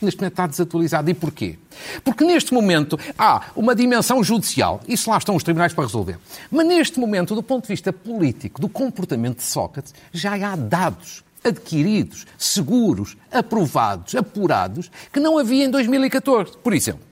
Neste 0.01 0.19
momento 0.19 0.33
está 0.33 0.47
desatualizado. 0.47 1.07
E 1.07 1.13
porquê? 1.13 1.59
Porque 2.03 2.23
neste 2.23 2.51
momento 2.51 2.97
há 3.15 3.43
uma 3.55 3.75
dimensão 3.75 4.23
judicial. 4.23 4.81
Isso 4.87 5.07
lá 5.07 5.19
estão 5.19 5.35
os 5.35 5.43
tribunais 5.43 5.71
para 5.71 5.83
resolver. 5.83 6.17
Mas 6.49 6.65
neste 6.65 6.99
momento, 6.99 7.35
do 7.35 7.43
ponto 7.43 7.65
de 7.65 7.73
vista 7.73 7.93
político, 7.93 8.59
do 8.59 8.67
comportamento 8.67 9.37
de 9.37 9.43
Sócrates, 9.43 9.93
já 10.11 10.33
há 10.33 10.55
dados 10.55 11.23
adquiridos, 11.43 12.25
seguros, 12.39 13.15
aprovados, 13.31 14.15
apurados, 14.15 14.89
que 15.13 15.19
não 15.19 15.37
havia 15.37 15.65
em 15.65 15.69
2014. 15.69 16.57
Por 16.57 16.73
exemplo, 16.73 17.03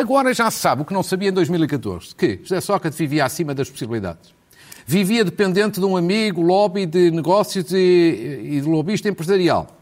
agora 0.00 0.32
já 0.32 0.50
se 0.50 0.58
sabe 0.58 0.82
o 0.82 0.84
que 0.84 0.92
não 0.92 1.02
sabia 1.02 1.28
em 1.28 1.32
2014, 1.32 2.14
que 2.14 2.40
José 2.42 2.60
Sócrates 2.60 2.98
vivia 2.98 3.24
acima 3.24 3.54
das 3.54 3.70
possibilidades. 3.70 4.34
Vivia 4.86 5.24
dependente 5.24 5.78
de 5.80 5.86
um 5.86 5.96
amigo, 5.96 6.40
lobby 6.40 6.86
de 6.86 7.10
negócios 7.10 7.70
e, 7.72 8.40
e 8.42 8.60
de 8.60 8.68
lobbyista 8.68 9.08
empresarial 9.08 9.78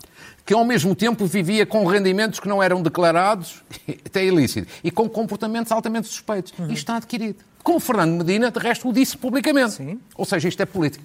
que 0.47 0.55
ao 0.55 0.65
mesmo 0.65 0.95
tempo 0.95 1.27
vivia 1.27 1.67
com 1.67 1.85
rendimentos 1.85 2.39
que 2.39 2.47
não 2.47 2.63
eram 2.63 2.81
declarados, 2.81 3.65
até 4.07 4.25
ilícitos, 4.25 4.73
e 4.85 4.93
com 4.93 5.09
comportamentos 5.09 5.73
altamente 5.73 6.07
suspeitos. 6.07 6.53
Uhum. 6.57 6.67
Isto 6.67 6.77
está 6.77 6.97
adquirido. 6.97 7.45
Como 7.65 7.81
Fernando 7.81 8.13
Medina, 8.13 8.49
de 8.49 8.61
resto, 8.61 8.89
o 8.89 8.93
disse 8.93 9.19
publicamente. 9.19 9.73
Sim. 9.73 9.99
Ou 10.17 10.25
seja, 10.25 10.49
isto 10.49 10.63
é 10.63 10.65
política. 10.65 11.05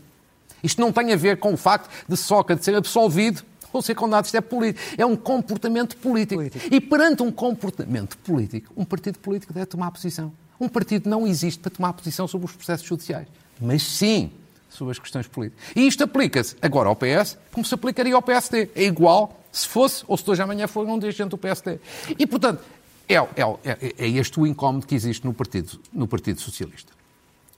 Isto 0.63 0.79
não 0.79 0.91
tem 0.91 1.11
a 1.11 1.15
ver 1.15 1.37
com 1.37 1.51
o 1.51 1.57
facto 1.57 1.89
de 2.07 2.15
Sócrates 2.15 2.63
ser 2.63 2.75
absolvido 2.75 3.41
ou 3.71 3.81
ser 3.81 3.95
condenado. 3.95 4.25
Isto 4.25 4.37
é 4.37 4.41
político. 4.41 4.81
É 4.97 5.05
um 5.05 5.15
comportamento 5.15 5.97
político. 5.97 6.41
político. 6.41 6.73
E 6.73 6.79
perante 6.81 7.23
um 7.23 7.31
comportamento 7.31 8.17
político, 8.17 8.73
um 8.75 8.85
partido 8.85 9.19
político 9.19 9.53
deve 9.53 9.65
tomar 9.65 9.91
posição. 9.91 10.31
Um 10.59 10.69
partido 10.69 11.09
não 11.09 11.25
existe 11.25 11.59
para 11.59 11.71
tomar 11.71 11.93
posição 11.93 12.27
sobre 12.27 12.45
os 12.45 12.53
processos 12.53 12.85
judiciais. 12.85 13.27
Mas 13.59 13.83
sim 13.83 14.31
sobre 14.69 14.91
as 14.91 14.99
questões 14.99 15.27
políticas. 15.27 15.63
E 15.75 15.85
isto 15.85 16.03
aplica-se 16.03 16.55
agora 16.61 16.87
ao 16.87 16.95
PS, 16.95 17.37
como 17.51 17.65
se 17.65 17.73
aplicaria 17.73 18.15
ao 18.15 18.21
PSD. 18.21 18.69
É 18.75 18.83
igual 18.83 19.41
se 19.51 19.67
fosse, 19.67 20.03
ou 20.07 20.15
se 20.17 20.29
hoje 20.29 20.41
amanhã 20.41 20.67
for 20.67 20.87
um 20.87 20.97
dirigente 20.97 21.29
do 21.29 21.37
PSD. 21.37 21.79
E, 22.17 22.25
portanto, 22.25 22.61
é, 23.07 23.15
é, 23.15 23.25
é, 23.65 23.93
é 23.97 24.07
este 24.07 24.39
o 24.39 24.47
incómodo 24.47 24.87
que 24.87 24.95
existe 24.95 25.25
no 25.25 25.33
Partido, 25.33 25.79
no 25.91 26.07
partido 26.07 26.39
Socialista. 26.39 26.93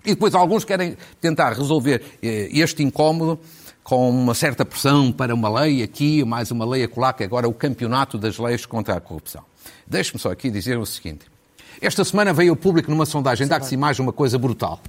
E 0.05 0.09
depois 0.09 0.33
alguns 0.33 0.65
querem 0.65 0.97
tentar 1.21 1.53
resolver 1.53 2.01
eh, 2.21 2.49
este 2.51 2.83
incómodo 2.83 3.39
com 3.83 4.09
uma 4.09 4.33
certa 4.33 4.63
pressão 4.63 5.11
para 5.11 5.33
uma 5.35 5.61
lei 5.61 5.83
aqui, 5.83 6.23
mais 6.23 6.51
uma 6.51 6.65
lei 6.65 6.83
acolá, 6.83 7.11
que 7.11 7.23
agora 7.23 7.45
é 7.45 7.49
o 7.49 7.53
campeonato 7.53 8.17
das 8.17 8.37
leis 8.37 8.65
contra 8.65 8.95
a 8.95 9.01
corrupção. 9.01 9.43
Deixe-me 9.85 10.19
só 10.19 10.31
aqui 10.31 10.49
dizer 10.49 10.77
o 10.77 10.85
seguinte. 10.85 11.25
Esta 11.81 12.03
semana 12.05 12.31
veio 12.33 12.51
ao 12.51 12.55
público 12.55 12.89
numa 12.89 13.05
sondagem 13.05 13.45
da 13.45 13.57
Aximage 13.57 14.01
uma 14.01 14.13
coisa 14.13 14.37
brutal. 14.37 14.81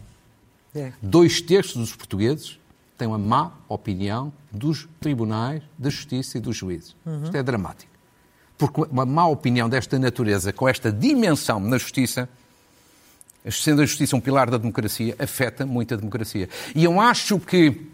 É. 0.75 0.93
Dois 1.03 1.41
terços 1.41 1.77
dos 1.77 1.97
portugueses 1.97 2.59
têm 2.97 3.09
uma 3.09 3.19
má 3.19 3.53
opinião 3.69 4.33
dos 4.53 4.89
tribunais, 5.01 5.63
da 5.77 5.91
justiça 5.91 6.39
e 6.39 6.41
dos 6.41 6.57
juízes. 6.57 6.95
Uhum. 7.05 7.25
Isto 7.25 7.37
é 7.37 7.43
dramático. 7.43 7.91
Porque 8.57 8.83
uma 8.83 9.05
má 9.05 9.27
opinião 9.27 9.69
desta 9.69 9.99
natureza, 9.99 10.53
com 10.53 10.69
esta 10.69 10.93
dimensão 10.93 11.59
na 11.59 11.79
justiça, 11.79 12.29
sendo 13.51 13.83
a 13.83 13.87
justiça 13.87 14.15
um 14.15 14.21
pilar 14.21 14.49
da 14.49 14.57
democracia, 14.57 15.17
afeta 15.19 15.67
muito 15.67 15.95
a 15.95 15.97
democracia. 15.97 16.49
E 16.75 16.85
eu 16.85 17.01
acho 17.01 17.41
que 17.41 17.93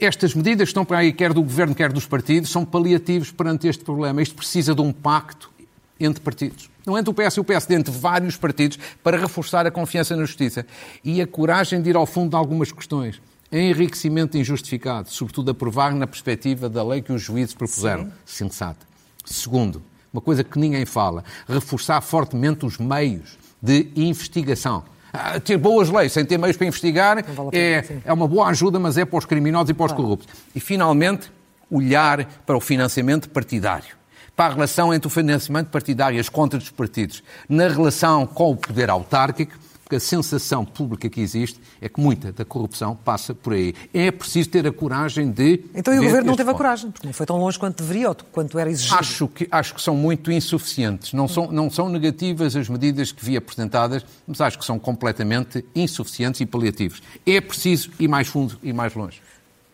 estas 0.00 0.34
medidas 0.34 0.68
que 0.68 0.70
estão 0.70 0.84
para 0.84 0.98
aí, 0.98 1.12
quer 1.12 1.32
do 1.32 1.42
governo, 1.42 1.74
quer 1.74 1.92
dos 1.92 2.06
partidos, 2.06 2.50
são 2.50 2.64
paliativos 2.64 3.30
perante 3.30 3.68
este 3.68 3.84
problema. 3.84 4.22
Isto 4.22 4.34
precisa 4.34 4.74
de 4.74 4.80
um 4.80 4.92
pacto 4.92 5.50
entre 5.98 6.22
partidos. 6.22 6.70
Não 6.86 6.98
entre 6.98 7.10
o 7.10 7.14
PS 7.14 7.36
e 7.36 7.40
o 7.40 7.44
PSD, 7.44 7.74
entre 7.74 7.92
vários 7.92 8.36
partidos, 8.36 8.78
para 9.02 9.18
reforçar 9.18 9.66
a 9.66 9.70
confiança 9.70 10.16
na 10.16 10.24
justiça. 10.24 10.66
E 11.04 11.20
a 11.20 11.26
coragem 11.26 11.82
de 11.82 11.90
ir 11.90 11.96
ao 11.96 12.06
fundo 12.06 12.30
de 12.30 12.36
algumas 12.36 12.72
questões. 12.72 13.20
Enriquecimento 13.52 14.38
injustificado, 14.38 15.10
sobretudo 15.10 15.50
aprovar 15.50 15.94
na 15.94 16.06
perspectiva 16.06 16.68
da 16.68 16.82
lei 16.82 17.02
que 17.02 17.12
os 17.12 17.20
juízes 17.20 17.54
propuseram. 17.54 18.04
Sim. 18.24 18.44
Sensato. 18.44 18.86
Segundo, 19.24 19.82
uma 20.12 20.22
coisa 20.22 20.42
que 20.42 20.58
ninguém 20.58 20.86
fala, 20.86 21.24
reforçar 21.48 22.00
fortemente 22.00 22.64
os 22.64 22.78
meios 22.78 23.36
de 23.60 23.88
investigação. 23.94 24.82
Ah, 25.12 25.40
ter 25.40 25.56
boas 25.56 25.90
leis 25.90 26.12
sem 26.12 26.24
ter 26.24 26.38
meios 26.38 26.56
para 26.56 26.66
investigar 26.66 27.24
vale 27.24 27.50
é, 27.52 27.84
é 28.04 28.12
uma 28.12 28.28
boa 28.28 28.48
ajuda, 28.48 28.78
mas 28.78 28.96
é 28.96 29.04
para 29.04 29.18
os 29.18 29.24
criminosos 29.24 29.70
e 29.70 29.74
para 29.74 29.86
os 29.86 29.92
claro. 29.92 30.02
corruptos. 30.04 30.34
E, 30.54 30.60
finalmente, 30.60 31.32
olhar 31.70 32.24
para 32.46 32.56
o 32.56 32.60
financiamento 32.60 33.28
partidário 33.28 34.00
para 34.40 34.52
a 34.52 34.54
relação 34.54 34.94
entre 34.94 35.06
o 35.06 35.10
financiamento 35.10 35.68
partidário 35.68 36.16
e 36.16 36.20
as 36.20 36.30
contas 36.30 36.60
dos 36.60 36.70
partidos, 36.70 37.22
na 37.46 37.68
relação 37.68 38.26
com 38.26 38.52
o 38.52 38.56
poder 38.56 38.88
autárquico, 38.88 39.52
porque 39.90 39.96
a 39.96 40.00
sensação 40.00 40.64
pública 40.64 41.08
que 41.10 41.20
existe 41.20 41.60
é 41.80 41.88
que 41.88 42.00
muita 42.00 42.30
da 42.30 42.44
corrupção 42.44 42.94
passa 42.94 43.34
por 43.34 43.54
aí. 43.54 43.74
É 43.92 44.12
preciso 44.12 44.48
ter 44.48 44.64
a 44.64 44.72
coragem 44.72 45.32
de. 45.32 45.64
Então 45.74 45.92
e 45.92 45.98
o 45.98 46.02
governo 46.04 46.28
não 46.28 46.36
teve 46.36 46.48
ponto. 46.48 46.54
a 46.54 46.58
coragem, 46.58 46.90
porque 46.92 47.06
não 47.08 47.12
foi 47.12 47.26
tão 47.26 47.36
longe 47.36 47.58
quanto 47.58 47.82
deveria 47.82 48.10
ou 48.10 48.14
quanto 48.30 48.56
era 48.56 48.70
exigido. 48.70 48.94
Acho 48.94 49.26
que, 49.26 49.48
acho 49.50 49.74
que 49.74 49.82
são 49.82 49.96
muito 49.96 50.30
insuficientes. 50.30 51.12
Não 51.12 51.26
são, 51.26 51.50
não 51.50 51.68
são 51.68 51.88
negativas 51.88 52.54
as 52.54 52.68
medidas 52.68 53.10
que 53.10 53.24
vi 53.24 53.36
apresentadas, 53.36 54.06
mas 54.28 54.40
acho 54.40 54.60
que 54.60 54.64
são 54.64 54.78
completamente 54.78 55.64
insuficientes 55.74 56.40
e 56.40 56.46
paliativos. 56.46 57.02
É 57.26 57.40
preciso 57.40 57.90
ir 57.98 58.06
mais 58.06 58.28
fundo 58.28 58.60
e 58.62 58.72
mais 58.72 58.94
longe. 58.94 59.20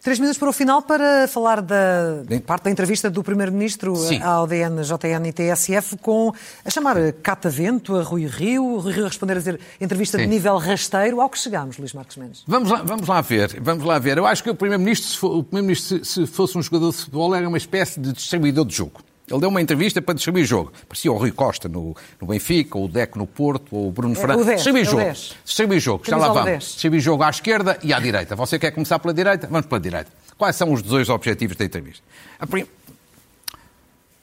Três 0.06 0.20
minutos 0.20 0.38
para 0.38 0.48
o 0.48 0.52
final 0.52 0.82
para 0.82 1.26
falar 1.26 1.60
da 1.60 2.22
parte 2.46 2.62
da 2.62 2.70
entrevista 2.70 3.10
do 3.10 3.24
Primeiro-Ministro 3.24 3.92
ao 4.22 4.46
DN, 4.46 4.80
JN 4.84 5.26
e 5.26 5.32
TSF 5.32 5.96
com 5.96 6.32
a 6.64 6.70
chamar 6.70 7.12
catavento 7.14 7.96
a 7.96 8.04
Rui 8.04 8.24
Rio, 8.24 8.78
Rui 8.78 8.92
Rio 8.92 9.04
a 9.06 9.08
responder 9.08 9.32
a 9.32 9.38
dizer 9.38 9.58
entrevista 9.80 10.16
Sim. 10.16 10.22
de 10.22 10.30
nível 10.30 10.58
rasteiro. 10.58 11.20
Ao 11.20 11.28
que 11.28 11.36
chegamos, 11.36 11.76
Luís 11.76 11.92
Marcos 11.92 12.16
Mendes? 12.18 12.44
Vamos 12.46 12.70
lá, 12.70 12.84
vamos 12.84 13.08
lá 13.08 13.20
ver, 13.20 13.60
vamos 13.60 13.84
lá 13.84 13.98
ver. 13.98 14.16
Eu 14.16 14.26
acho 14.26 14.44
que 14.44 14.50
o 14.50 14.54
Primeiro-Ministro, 14.54 15.42
Primeiro 15.42 15.80
se, 15.80 16.04
se 16.04 16.24
fosse 16.24 16.56
um 16.56 16.62
jogador 16.62 16.92
de 16.92 16.98
futebol, 16.98 17.34
era 17.34 17.48
uma 17.48 17.58
espécie 17.58 17.98
de 17.98 18.12
distribuidor 18.12 18.64
de 18.64 18.76
jogo. 18.76 19.00
Ele 19.28 19.40
deu 19.40 19.48
uma 19.48 19.60
entrevista 19.60 20.00
para 20.00 20.14
distribuir 20.14 20.44
jogo. 20.44 20.72
Parecia 20.88 21.10
o 21.10 21.16
Rui 21.16 21.32
Costa 21.32 21.68
no, 21.68 21.96
no 22.20 22.28
Benfica, 22.28 22.78
ou 22.78 22.84
o 22.84 22.88
Deco 22.88 23.18
no 23.18 23.26
Porto, 23.26 23.74
ou 23.74 23.88
o 23.88 23.92
Bruno 23.92 24.14
é, 24.14 24.16
Fernandes. 24.16 24.46
Distribui 24.46 24.82
é 24.82 24.84
jogo. 24.84 25.02
10. 25.02 25.36
Distribui 25.44 25.80
jogo. 25.80 26.04
Já 26.06 26.16
lá 26.16 26.28
vamos. 26.28 26.64
Distribui 26.64 27.00
jogo 27.00 27.22
à 27.24 27.30
esquerda 27.30 27.78
e 27.82 27.92
à 27.92 27.98
direita. 27.98 28.36
Você 28.36 28.58
quer 28.58 28.70
começar 28.70 29.00
pela 29.00 29.12
direita? 29.12 29.48
Vamos 29.48 29.66
pela 29.66 29.80
direita. 29.80 30.12
Quais 30.38 30.54
são 30.54 30.72
os 30.72 30.80
dois 30.80 31.08
objetivos 31.08 31.56
da 31.56 31.64
entrevista? 31.64 32.04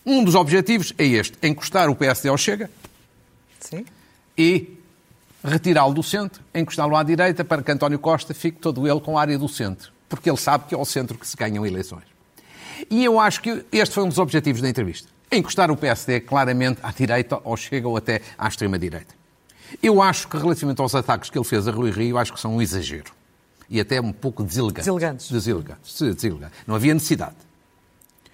Um 0.05 0.23
dos 0.23 0.35
objetivos 0.35 0.93
é 0.97 1.05
este: 1.05 1.37
encostar 1.43 1.89
o 1.89 1.95
PSD 1.95 2.29
ao 2.29 2.37
Chega 2.37 2.69
Sim. 3.59 3.85
e 4.37 4.77
retirá-lo 5.43 5.93
do 5.93 6.03
centro, 6.03 6.41
encostá-lo 6.55 6.95
à 6.95 7.03
direita 7.03 7.43
para 7.43 7.61
que 7.61 7.71
António 7.71 7.99
Costa 7.99 8.33
fique 8.33 8.59
todo 8.59 8.87
ele 8.87 9.01
com 9.01 9.17
a 9.17 9.21
área 9.21 9.37
do 9.37 9.49
centro. 9.49 9.91
Porque 10.07 10.29
ele 10.29 10.37
sabe 10.37 10.65
que 10.67 10.75
é 10.75 10.77
ao 10.77 10.85
centro 10.85 11.17
que 11.17 11.27
se 11.27 11.35
ganham 11.35 11.65
eleições. 11.65 12.12
E 12.89 13.03
eu 13.03 13.19
acho 13.19 13.41
que 13.41 13.65
este 13.71 13.93
foi 13.93 14.03
um 14.03 14.09
dos 14.09 14.17
objetivos 14.17 14.61
da 14.61 14.69
entrevista. 14.69 15.07
Encostar 15.31 15.71
o 15.71 15.77
PSD 15.77 16.21
claramente 16.21 16.79
à 16.83 16.91
direita, 16.91 17.39
ou 17.43 17.57
chega, 17.57 17.87
ou 17.87 17.97
até 17.97 18.21
à 18.37 18.47
extrema-direita. 18.47 19.15
Eu 19.81 20.01
acho 20.01 20.27
que, 20.27 20.37
relativamente 20.37 20.81
aos 20.81 20.93
ataques 20.93 21.29
que 21.29 21.37
ele 21.37 21.45
fez 21.45 21.67
a 21.67 21.71
Rui 21.71 21.89
Rio, 21.91 22.17
acho 22.17 22.33
que 22.33 22.39
são 22.39 22.55
um 22.55 22.61
exagero. 22.61 23.11
E 23.69 23.79
até 23.79 23.99
um 23.99 24.11
pouco 24.11 24.43
deselegantes. 24.43 24.85
Deselegantes. 24.85 25.31
Deselegantes. 25.31 25.99
deselegantes. 25.99 26.57
Não 26.67 26.75
havia 26.75 26.93
necessidade. 26.93 27.35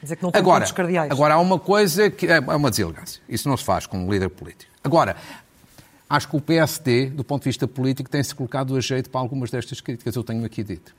Dizer 0.01 0.15
que 0.15 0.23
não 0.23 0.31
agora, 0.33 0.65
cardeais. 0.71 1.12
Agora, 1.12 1.35
há 1.35 1.39
uma 1.39 1.59
coisa 1.59 2.09
que 2.09 2.27
é 2.27 2.39
uma 2.39 2.69
deselegância. 2.69 3.21
Isso 3.27 3.47
não 3.47 3.55
se 3.55 3.63
faz 3.63 3.85
com 3.85 4.05
um 4.05 4.12
líder 4.12 4.29
político. 4.29 4.71
Agora, 4.83 5.15
acho 6.09 6.27
que 6.27 6.35
o 6.35 6.41
PSD, 6.41 7.07
do 7.07 7.23
ponto 7.23 7.43
de 7.43 7.49
vista 7.49 7.67
político, 7.67 8.09
tem-se 8.09 8.33
colocado 8.33 8.75
a 8.75 8.81
jeito 8.81 9.09
para 9.09 9.21
algumas 9.21 9.51
destas 9.51 9.79
críticas. 9.79 10.15
Eu 10.15 10.23
tenho 10.23 10.43
aqui 10.45 10.63
dito 10.63 10.93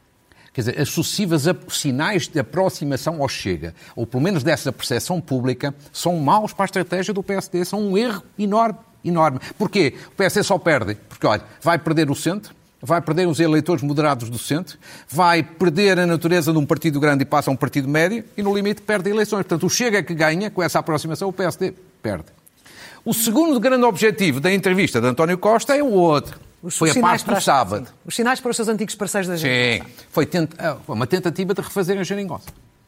quer 0.52 0.62
dizer, 0.62 0.80
as 0.80 0.88
sucessivas 0.88 1.44
sinais 1.68 2.28
de 2.28 2.38
aproximação 2.38 3.22
ao 3.22 3.28
Chega, 3.28 3.74
ou 3.94 4.06
pelo 4.06 4.22
menos 4.22 4.42
dessa 4.42 4.72
percepção 4.72 5.20
pública, 5.20 5.74
são 5.92 6.16
maus 6.18 6.52
para 6.52 6.64
a 6.64 6.66
estratégia 6.66 7.14
do 7.14 7.22
PSD, 7.22 7.64
são 7.64 7.80
um 7.80 7.96
erro 7.96 8.22
enorme, 8.38 8.78
enorme. 9.04 9.40
Porquê? 9.56 9.94
O 10.08 10.16
PSD 10.16 10.42
só 10.42 10.58
perde, 10.58 10.96
porque, 11.08 11.26
olha, 11.26 11.42
vai 11.62 11.78
perder 11.78 12.10
o 12.10 12.14
centro, 12.14 12.54
vai 12.82 13.00
perder 13.00 13.28
os 13.28 13.38
eleitores 13.40 13.82
moderados 13.82 14.28
do 14.28 14.38
centro, 14.38 14.78
vai 15.08 15.42
perder 15.42 15.98
a 15.98 16.06
natureza 16.06 16.52
de 16.52 16.58
um 16.58 16.66
partido 16.66 16.98
grande 16.98 17.22
e 17.22 17.26
passa 17.26 17.50
a 17.50 17.52
um 17.52 17.56
partido 17.56 17.88
médio, 17.88 18.24
e 18.36 18.42
no 18.42 18.54
limite 18.54 18.82
perde 18.82 19.10
eleições. 19.10 19.42
Portanto, 19.42 19.66
o 19.66 19.70
Chega 19.70 20.02
que 20.02 20.14
ganha 20.14 20.50
com 20.50 20.62
essa 20.62 20.78
aproximação, 20.78 21.28
o 21.28 21.32
PSD 21.32 21.74
perde. 22.02 22.26
O 23.04 23.14
segundo 23.14 23.58
grande 23.58 23.84
objetivo 23.84 24.40
da 24.40 24.52
entrevista 24.52 25.00
de 25.00 25.06
António 25.06 25.38
Costa 25.38 25.74
é 25.74 25.82
o 25.82 25.90
outro 25.90 26.49
os, 26.62 26.76
foi 26.76 26.90
os 26.90 26.96
a 26.96 27.00
parte 27.00 27.26
do 27.26 27.40
sábado. 27.40 27.86
Sim. 27.86 27.92
Os 28.04 28.14
sinais 28.14 28.40
para 28.40 28.50
os 28.50 28.56
seus 28.56 28.68
antigos 28.68 28.94
parceiros 28.94 29.28
da 29.28 29.36
geringonça. 29.36 29.88
Sim, 29.88 29.94
foi 30.10 30.28
ah, 30.58 30.76
uma 30.88 31.06
tentativa 31.06 31.54
de 31.54 31.60
refazer 31.60 31.98
a 31.98 32.02
geringonça. 32.02 32.46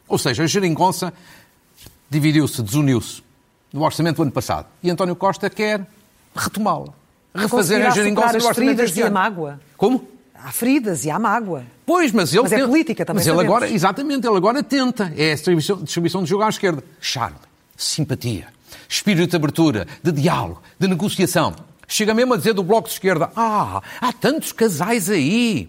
Ou 0.09 0.19
seja, 0.19 0.43
a 0.43 0.47
geringonça 0.47 1.13
dividiu-se, 2.11 2.63
desuniu-se 2.63 3.23
no 3.73 3.83
orçamento 3.83 4.17
do 4.17 4.23
ano 4.23 4.33
passado. 4.33 4.67
E 4.83 4.91
António 4.91 5.17
Costa 5.17 5.49
quer 5.49 5.87
retomá-la. 6.37 6.93
Refazer 7.35 7.87
a 7.87 7.91
geringonça 7.91 8.39
no 8.39 8.47
orçamento 8.47 8.77
deste 8.77 9.01
e 9.01 9.03
a 9.03 9.11
mágoa. 9.11 9.59
Como? 9.77 10.07
Há 10.35 10.53
feridas 10.53 11.05
e 11.05 11.11
há 11.11 11.19
mágoa. 11.19 11.65
Pois, 11.87 12.13
mas 12.13 12.33
ele... 12.33 12.43
Mas 12.43 12.53
é 12.53 12.67
política 12.67 13.07
também, 13.07 13.25
Mas 13.25 13.27
ele 13.27 13.41
agora, 13.41 13.71
exatamente, 13.71 14.27
ele 14.27 14.37
agora 14.37 14.63
tenta. 14.63 15.13
É 15.17 15.31
a 15.31 15.35
distribuição, 15.35 15.83
distribuição 15.83 16.23
de 16.23 16.29
jogo 16.29 16.43
à 16.43 16.49
esquerda. 16.49 16.83
Charme, 17.01 17.39
simpatia, 17.77 18.49
espírito 18.89 19.31
de 19.31 19.37
abertura, 19.37 19.87
de 20.03 20.13
diálogo, 20.13 20.61
de 20.79 20.89
negociação. 20.89 21.55
Chega 21.93 22.15
mesmo 22.15 22.33
a 22.33 22.39
dizer 22.39 22.55
do 22.55 22.63
Bloco 22.63 22.89
de 22.89 22.95
Esquerda: 22.95 23.31
Ah, 23.37 23.83
há 24.01 24.13
tantos 24.15 24.51
casais 24.51 25.11
aí 25.11 25.69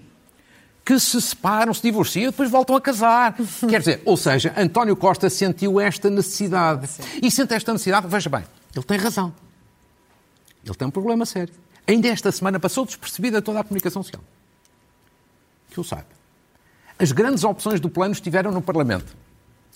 que 0.85 0.97
se 0.97 1.21
separam, 1.21 1.73
se 1.73 1.81
divorciam 1.81 2.23
e 2.23 2.31
depois 2.31 2.49
voltam 2.49 2.77
a 2.77 2.81
casar. 2.81 3.35
Quer 3.69 3.79
dizer, 3.79 4.01
ou 4.05 4.15
seja, 4.15 4.53
António 4.55 4.95
Costa 4.95 5.29
sentiu 5.29 5.81
esta 5.81 6.09
necessidade. 6.09 6.87
E 7.21 7.29
sente 7.29 7.53
esta 7.53 7.73
necessidade, 7.73 8.07
veja 8.07 8.29
bem, 8.29 8.45
ele 8.73 8.85
tem 8.85 8.97
razão. 8.97 9.33
Ele 10.65 10.73
tem 10.75 10.87
um 10.87 10.91
problema 10.91 11.25
sério. 11.25 11.53
Ainda 11.85 12.07
esta 12.07 12.31
semana 12.31 12.57
passou 12.57 12.85
despercebida 12.85 13.41
toda 13.41 13.59
a 13.59 13.63
comunicação 13.65 14.01
social. 14.01 14.23
Que 15.71 15.77
eu 15.77 15.83
saiba. 15.83 16.07
As 16.97 17.11
grandes 17.11 17.43
opções 17.43 17.81
do 17.81 17.89
plano 17.89 18.13
estiveram 18.13 18.49
no 18.49 18.61
Parlamento. 18.61 19.13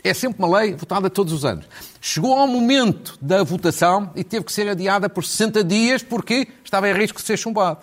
É 0.04 0.14
sempre 0.14 0.40
uma 0.40 0.60
lei 0.60 0.76
votada 0.76 1.10
todos 1.10 1.34
os 1.34 1.44
anos. 1.44 1.66
Chegou 2.00 2.34
ao 2.34 2.48
momento 2.48 3.18
da 3.22 3.44
votação 3.44 4.12
e 4.16 4.24
teve 4.24 4.46
que 4.46 4.54
ser 4.54 4.70
adiada 4.70 5.10
por 5.10 5.24
60 5.24 5.64
dias 5.64 6.04
porque 6.04 6.48
estava 6.64 6.90
em 6.90 6.94
risco 6.94 7.20
de 7.20 7.26
ser 7.26 7.38
chumbado. 7.38 7.80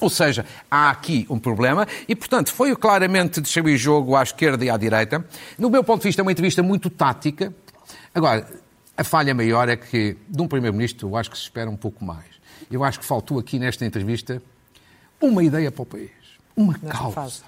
Ou 0.00 0.08
seja, 0.08 0.46
há 0.70 0.88
aqui 0.90 1.26
um 1.28 1.38
problema 1.38 1.86
e, 2.08 2.16
portanto, 2.16 2.52
foi 2.52 2.74
claramente 2.74 3.40
distribuir 3.40 3.76
jogo 3.76 4.16
à 4.16 4.22
esquerda 4.22 4.64
e 4.64 4.70
à 4.70 4.76
direita. 4.76 5.24
No 5.58 5.68
meu 5.68 5.84
ponto 5.84 6.00
de 6.00 6.08
vista, 6.08 6.22
é 6.22 6.24
uma 6.24 6.32
entrevista 6.32 6.62
muito 6.62 6.88
tática. 6.88 7.52
Agora, 8.14 8.46
a 8.96 9.04
falha 9.04 9.34
maior 9.34 9.68
é 9.68 9.76
que, 9.76 10.16
de 10.26 10.42
um 10.42 10.48
Primeiro-Ministro, 10.48 11.08
eu 11.08 11.16
acho 11.16 11.30
que 11.30 11.36
se 11.36 11.44
espera 11.44 11.68
um 11.68 11.76
pouco 11.76 12.02
mais. 12.04 12.26
Eu 12.70 12.82
acho 12.82 12.98
que 13.00 13.04
faltou 13.04 13.38
aqui 13.38 13.58
nesta 13.58 13.84
entrevista 13.84 14.42
uma 15.20 15.44
ideia 15.44 15.70
para 15.70 15.82
o 15.82 15.86
país 15.86 16.19
uma 16.56 16.74
causa, 16.74 17.42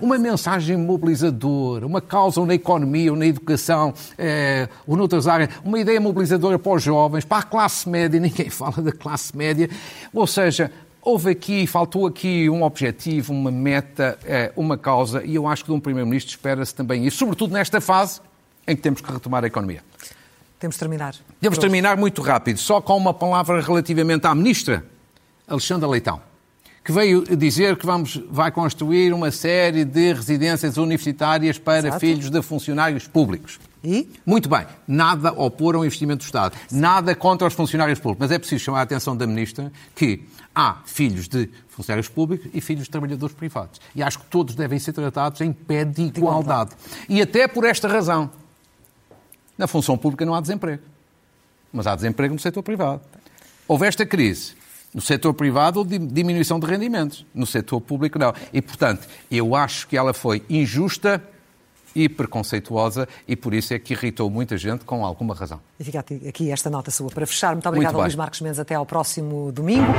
uma 0.00 0.18
mensagem 0.18 0.76
mobilizadora, 0.76 1.86
uma 1.86 2.00
causa 2.00 2.40
ou 2.40 2.46
na 2.46 2.54
economia, 2.54 3.10
ou 3.10 3.16
na 3.16 3.26
educação, 3.26 3.94
é, 4.16 4.68
ou 4.86 4.96
noutras 4.96 5.26
áreas, 5.26 5.50
uma 5.64 5.78
ideia 5.78 6.00
mobilizadora 6.00 6.58
para 6.58 6.72
os 6.72 6.82
jovens, 6.82 7.24
para 7.24 7.38
a 7.38 7.42
classe 7.42 7.88
média, 7.88 8.20
ninguém 8.20 8.50
fala 8.50 8.82
da 8.82 8.92
classe 8.92 9.36
média, 9.36 9.70
ou 10.12 10.26
seja, 10.26 10.70
houve 11.00 11.30
aqui, 11.30 11.66
faltou 11.66 12.06
aqui 12.06 12.50
um 12.50 12.62
objetivo, 12.62 13.32
uma 13.32 13.50
meta, 13.50 14.18
é, 14.24 14.52
uma 14.56 14.76
causa, 14.76 15.24
e 15.24 15.34
eu 15.34 15.46
acho 15.46 15.64
que 15.64 15.70
de 15.70 15.76
um 15.76 15.80
Primeiro-Ministro 15.80 16.30
espera-se 16.30 16.74
também 16.74 17.06
isso, 17.06 17.18
sobretudo 17.18 17.52
nesta 17.52 17.80
fase 17.80 18.20
em 18.66 18.76
que 18.76 18.82
temos 18.82 19.00
que 19.00 19.10
retomar 19.10 19.44
a 19.44 19.46
economia. 19.46 19.82
Temos 20.58 20.74
de 20.74 20.80
terminar. 20.80 21.14
Temos 21.40 21.56
de 21.56 21.60
terminar 21.60 21.96
muito 21.96 22.20
rápido, 22.20 22.58
só 22.58 22.80
com 22.80 22.96
uma 22.96 23.14
palavra 23.14 23.60
relativamente 23.62 24.26
à 24.26 24.34
Ministra, 24.34 24.84
Alexandra 25.46 25.88
Leitão 25.88 26.27
que 26.88 26.92
veio 26.92 27.36
dizer 27.36 27.76
que 27.76 27.84
vamos, 27.84 28.18
vai 28.30 28.50
construir 28.50 29.12
uma 29.12 29.30
série 29.30 29.84
de 29.84 30.14
residências 30.14 30.78
universitárias 30.78 31.58
para 31.58 31.88
Exato. 31.88 32.00
filhos 32.00 32.30
de 32.30 32.40
funcionários 32.40 33.06
públicos. 33.06 33.60
E? 33.84 34.08
Muito 34.24 34.48
bem. 34.48 34.66
Nada 34.86 35.30
opor 35.32 35.74
ao 35.74 35.84
investimento 35.84 36.20
do 36.20 36.24
Estado. 36.24 36.56
Nada 36.72 37.14
contra 37.14 37.46
os 37.46 37.52
funcionários 37.52 37.98
públicos. 37.98 38.20
Mas 38.20 38.30
é 38.30 38.38
preciso 38.38 38.64
chamar 38.64 38.78
a 38.78 38.82
atenção 38.84 39.14
da 39.14 39.26
Ministra 39.26 39.70
que 39.94 40.26
há 40.54 40.78
filhos 40.86 41.28
de 41.28 41.50
funcionários 41.68 42.08
públicos 42.08 42.48
e 42.54 42.60
filhos 42.62 42.84
de 42.84 42.90
trabalhadores 42.90 43.36
privados. 43.36 43.78
E 43.94 44.02
acho 44.02 44.20
que 44.20 44.24
todos 44.24 44.54
devem 44.54 44.78
ser 44.78 44.94
tratados 44.94 45.42
em 45.42 45.52
pé 45.52 45.84
de 45.84 46.00
igualdade. 46.00 46.70
E 47.06 47.20
até 47.20 47.46
por 47.46 47.66
esta 47.66 47.86
razão. 47.86 48.30
Na 49.58 49.66
função 49.66 49.98
pública 49.98 50.24
não 50.24 50.34
há 50.34 50.40
desemprego. 50.40 50.82
Mas 51.70 51.86
há 51.86 51.94
desemprego 51.94 52.32
no 52.32 52.40
setor 52.40 52.62
privado. 52.62 53.02
Houve 53.68 53.86
esta 53.86 54.06
crise 54.06 54.56
no 54.94 55.00
setor 55.00 55.34
privado, 55.34 55.84
diminuição 55.84 56.58
de 56.58 56.66
rendimentos. 56.66 57.26
No 57.34 57.46
setor 57.46 57.80
público, 57.80 58.18
não. 58.18 58.32
E, 58.52 58.62
portanto, 58.62 59.06
eu 59.30 59.54
acho 59.54 59.86
que 59.86 59.96
ela 59.96 60.14
foi 60.14 60.42
injusta 60.48 61.22
e 61.94 62.08
preconceituosa 62.08 63.08
e 63.26 63.34
por 63.34 63.54
isso 63.54 63.74
é 63.74 63.78
que 63.78 63.92
irritou 63.92 64.30
muita 64.30 64.56
gente 64.56 64.84
com 64.84 65.04
alguma 65.04 65.34
razão. 65.34 65.60
E 65.78 65.84
fica 65.84 66.04
aqui 66.28 66.50
esta 66.50 66.70
nota 66.70 66.90
sua 66.90 67.10
para 67.10 67.26
fechar. 67.26 67.52
Muito 67.52 67.68
obrigado, 67.68 67.96
Luís 67.96 68.14
Marcos 68.14 68.40
Mendes. 68.40 68.60
Até 68.60 68.74
ao 68.74 68.86
próximo 68.86 69.50
domingo. 69.52 69.92